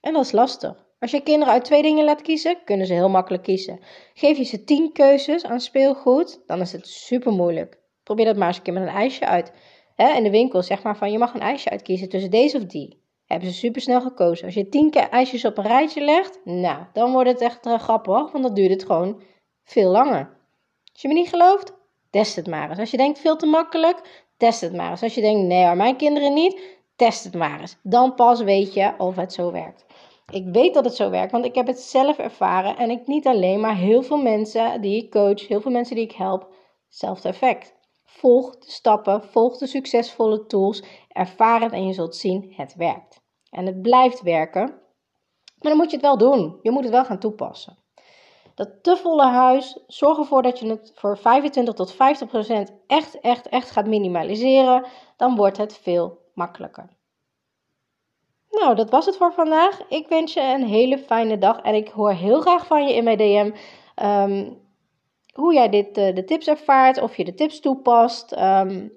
En 0.00 0.12
dat 0.12 0.24
is 0.24 0.32
lastig. 0.32 0.86
Als 0.98 1.10
je 1.10 1.20
kinderen 1.20 1.52
uit 1.52 1.64
twee 1.64 1.82
dingen 1.82 2.04
laat 2.04 2.22
kiezen, 2.22 2.56
kunnen 2.64 2.86
ze 2.86 2.92
heel 2.92 3.08
makkelijk 3.08 3.42
kiezen. 3.42 3.80
Geef 4.14 4.36
je 4.36 4.44
ze 4.44 4.64
tien 4.64 4.92
keuzes 4.92 5.44
aan 5.44 5.60
speelgoed, 5.60 6.42
dan 6.46 6.60
is 6.60 6.72
het 6.72 6.88
super 6.88 7.32
moeilijk. 7.32 7.78
Probeer 8.02 8.24
dat 8.24 8.36
maar 8.36 8.48
eens 8.48 8.56
een 8.56 8.62
keer 8.62 8.72
met 8.72 8.82
een 8.82 8.88
ijsje 8.88 9.26
uit. 9.26 9.52
In 9.96 10.22
de 10.22 10.30
winkel 10.30 10.62
zeg 10.62 10.82
maar 10.82 10.96
van 10.96 11.12
je 11.12 11.18
mag 11.18 11.34
een 11.34 11.40
ijsje 11.40 11.70
uitkiezen 11.70 12.08
tussen 12.08 12.30
deze 12.30 12.56
of 12.56 12.64
die 12.64 13.03
hebben 13.34 13.52
ze 13.52 13.58
super 13.58 13.82
snel 13.82 14.00
gekozen. 14.00 14.44
Als 14.44 14.54
je 14.54 14.68
tien 14.68 14.90
keer 14.90 15.08
ijsjes 15.08 15.44
op 15.44 15.58
een 15.58 15.66
rijtje 15.66 16.04
legt, 16.04 16.40
nou, 16.44 16.84
dan 16.92 17.12
wordt 17.12 17.30
het 17.30 17.40
echt 17.40 17.66
uh, 17.66 17.78
grappig, 17.78 18.32
want 18.32 18.44
dan 18.44 18.54
duurt 18.54 18.70
het 18.70 18.84
gewoon 18.84 19.22
veel 19.64 19.90
langer. 19.90 20.36
Als 20.92 21.02
je 21.02 21.08
me 21.08 21.14
niet 21.14 21.28
gelooft, 21.28 21.72
test 22.10 22.36
het 22.36 22.46
maar 22.46 22.70
eens. 22.70 22.78
Als 22.78 22.90
je 22.90 22.96
denkt 22.96 23.18
veel 23.18 23.36
te 23.36 23.46
makkelijk, 23.46 24.26
test 24.36 24.60
het 24.60 24.72
maar 24.72 24.90
eens. 24.90 25.02
Als 25.02 25.14
je 25.14 25.20
denkt, 25.20 25.46
nee 25.46 25.64
maar 25.64 25.76
mijn 25.76 25.96
kinderen 25.96 26.34
niet, 26.34 26.60
test 26.96 27.24
het 27.24 27.34
maar 27.34 27.60
eens. 27.60 27.76
Dan 27.82 28.14
pas 28.14 28.42
weet 28.42 28.74
je 28.74 28.94
of 28.98 29.16
het 29.16 29.32
zo 29.32 29.52
werkt. 29.52 29.84
Ik 30.30 30.44
weet 30.52 30.74
dat 30.74 30.84
het 30.84 30.94
zo 30.94 31.10
werkt, 31.10 31.32
want 31.32 31.44
ik 31.44 31.54
heb 31.54 31.66
het 31.66 31.80
zelf 31.80 32.18
ervaren 32.18 32.76
en 32.76 32.90
ik 32.90 33.06
niet 33.06 33.26
alleen, 33.26 33.60
maar 33.60 33.76
heel 33.76 34.02
veel 34.02 34.22
mensen 34.22 34.80
die 34.80 35.04
ik 35.04 35.10
coach, 35.10 35.48
heel 35.48 35.60
veel 35.60 35.70
mensen 35.70 35.96
die 35.96 36.04
ik 36.04 36.12
help, 36.12 36.48
hetzelfde 36.86 37.28
effect. 37.28 37.74
Volg 38.04 38.58
de 38.58 38.70
stappen, 38.70 39.24
volg 39.24 39.58
de 39.58 39.66
succesvolle 39.66 40.46
tools, 40.46 40.82
ervaar 41.08 41.60
het 41.60 41.72
en 41.72 41.86
je 41.86 41.92
zult 41.92 42.16
zien, 42.16 42.52
het 42.56 42.74
werkt. 42.74 43.23
En 43.54 43.66
het 43.66 43.82
blijft 43.82 44.22
werken, 44.22 44.62
maar 45.58 45.72
dan 45.72 45.76
moet 45.76 45.90
je 45.90 45.96
het 45.96 46.06
wel 46.06 46.18
doen. 46.18 46.58
Je 46.62 46.70
moet 46.70 46.82
het 46.82 46.92
wel 46.92 47.04
gaan 47.04 47.18
toepassen. 47.18 47.76
Dat 48.54 48.82
te 48.82 48.96
volle 48.96 49.26
huis, 49.26 49.78
zorg 49.86 50.18
ervoor 50.18 50.42
dat 50.42 50.58
je 50.58 50.68
het 50.68 50.92
voor 50.94 51.18
25 51.18 51.74
tot 51.74 51.92
50 51.92 52.28
procent 52.28 52.72
echt, 52.86 53.20
echt, 53.20 53.48
echt 53.48 53.70
gaat 53.70 53.86
minimaliseren. 53.86 54.86
Dan 55.16 55.36
wordt 55.36 55.56
het 55.56 55.78
veel 55.78 56.18
makkelijker. 56.34 56.88
Nou, 58.50 58.74
dat 58.74 58.90
was 58.90 59.06
het 59.06 59.16
voor 59.16 59.32
vandaag. 59.32 59.88
Ik 59.88 60.08
wens 60.08 60.32
je 60.32 60.40
een 60.40 60.66
hele 60.66 60.98
fijne 60.98 61.38
dag 61.38 61.60
en 61.60 61.74
ik 61.74 61.88
hoor 61.88 62.12
heel 62.12 62.40
graag 62.40 62.66
van 62.66 62.86
je 62.86 62.94
in 62.94 63.04
mijn 63.04 63.18
DM. 63.18 63.52
Ehm, 63.94 64.50
hoe 65.34 65.54
jij 65.54 65.68
dit, 65.68 65.98
uh, 65.98 66.14
de 66.14 66.24
tips 66.24 66.46
ervaart, 66.46 67.02
of 67.02 67.16
je 67.16 67.24
de 67.24 67.34
tips 67.34 67.60
toepast. 67.60 68.32
Um, 68.32 68.92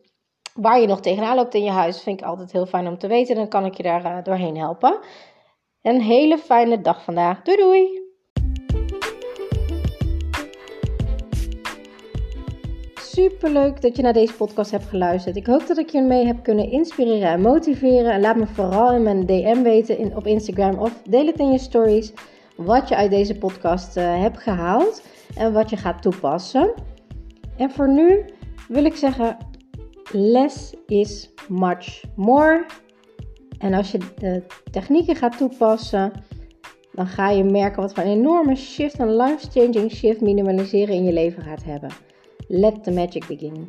waar 0.58 0.82
je 0.82 0.88
nog 0.88 1.02
tegenaan 1.02 1.36
loopt 1.36 1.54
in 1.54 1.64
je 1.64 1.72
huis, 1.72 2.02
vind 2.02 2.20
ik 2.20 2.26
altijd 2.26 2.52
heel 2.52 2.66
fijn 2.66 2.88
om 2.88 2.98
te 2.98 3.08
weten. 3.08 3.36
Dan 3.36 3.48
kan 3.48 3.66
ik 3.66 3.74
je 3.74 3.84
daar 3.84 4.06
uh, 4.06 4.24
doorheen 4.24 4.58
helpen. 4.58 5.00
Een 5.82 6.02
hele 6.02 6.38
fijne 6.38 6.82
dag 6.82 7.04
vandaag. 7.04 7.42
Doei 7.42 7.58
doei! 7.58 8.06
Super 12.96 13.50
leuk 13.50 13.82
dat 13.82 13.96
je 13.96 14.02
naar 14.02 14.14
deze 14.14 14.34
podcast 14.34 14.72
hebt 14.72 14.86
geluisterd. 14.86 15.36
Ik 15.36 15.46
hoop 15.46 15.68
dat 15.68 15.78
ik 15.78 15.90
je 15.90 16.02
mee 16.02 16.26
heb 16.26 16.44
kunnen 16.44 16.72
inspireren 16.72 17.30
en 17.30 17.42
motiveren. 17.42 18.12
En 18.12 18.22
laat 18.22 18.36
me 18.36 18.48
vooral 18.48 18.94
in 18.94 19.04
mijn 19.04 19.26
DM 19.26 19.62
weten 19.62 19.98
in, 19.98 20.16
op 20.16 20.28
Instagram 20.28 20.80
of 20.80 21.02
deel 21.10 21.26
het 21.26 21.40
in 21.40 21.52
je 21.52 21.60
stories 21.60 22.14
wat 22.56 22.90
je 22.90 22.96
uit 22.96 23.10
deze 23.10 23.38
podcast 23.38 23.98
uh, 23.98 24.22
hebt 24.22 24.38
gehaald 24.38 25.02
en 25.36 25.54
wat 25.54 25.70
je 25.70 25.78
gaat 25.78 26.02
toepassen. 26.02 26.74
En 27.58 27.72
voor 27.72 27.90
nu 27.90 28.26
wil 28.68 28.86
ik 28.86 28.96
zeggen: 28.96 29.38
less 30.12 30.74
is 30.86 31.30
much 31.50 32.04
more. 32.16 32.66
En 33.58 33.74
als 33.74 33.92
je 33.92 34.00
de 34.18 34.44
technieken 34.72 35.16
gaat 35.16 35.38
toepassen, 35.38 36.12
dan 36.92 37.08
ga 37.08 37.30
je 37.30 37.44
merken 37.44 37.82
wat 37.82 37.94
voor 37.94 38.04
een 38.04 38.10
enorme 38.10 38.56
shift, 38.56 39.00
een 39.00 39.16
life-changing 39.16 39.92
shift 39.92 40.22
minimaliseren 40.22 40.96
in 40.96 41.04
je 41.04 41.14
leven 41.14 41.44
gaat 41.44 41.64
hebben. 41.64 41.90
Let 42.48 42.84
the 42.84 42.92
magic 42.92 43.28
begin. 43.28 43.68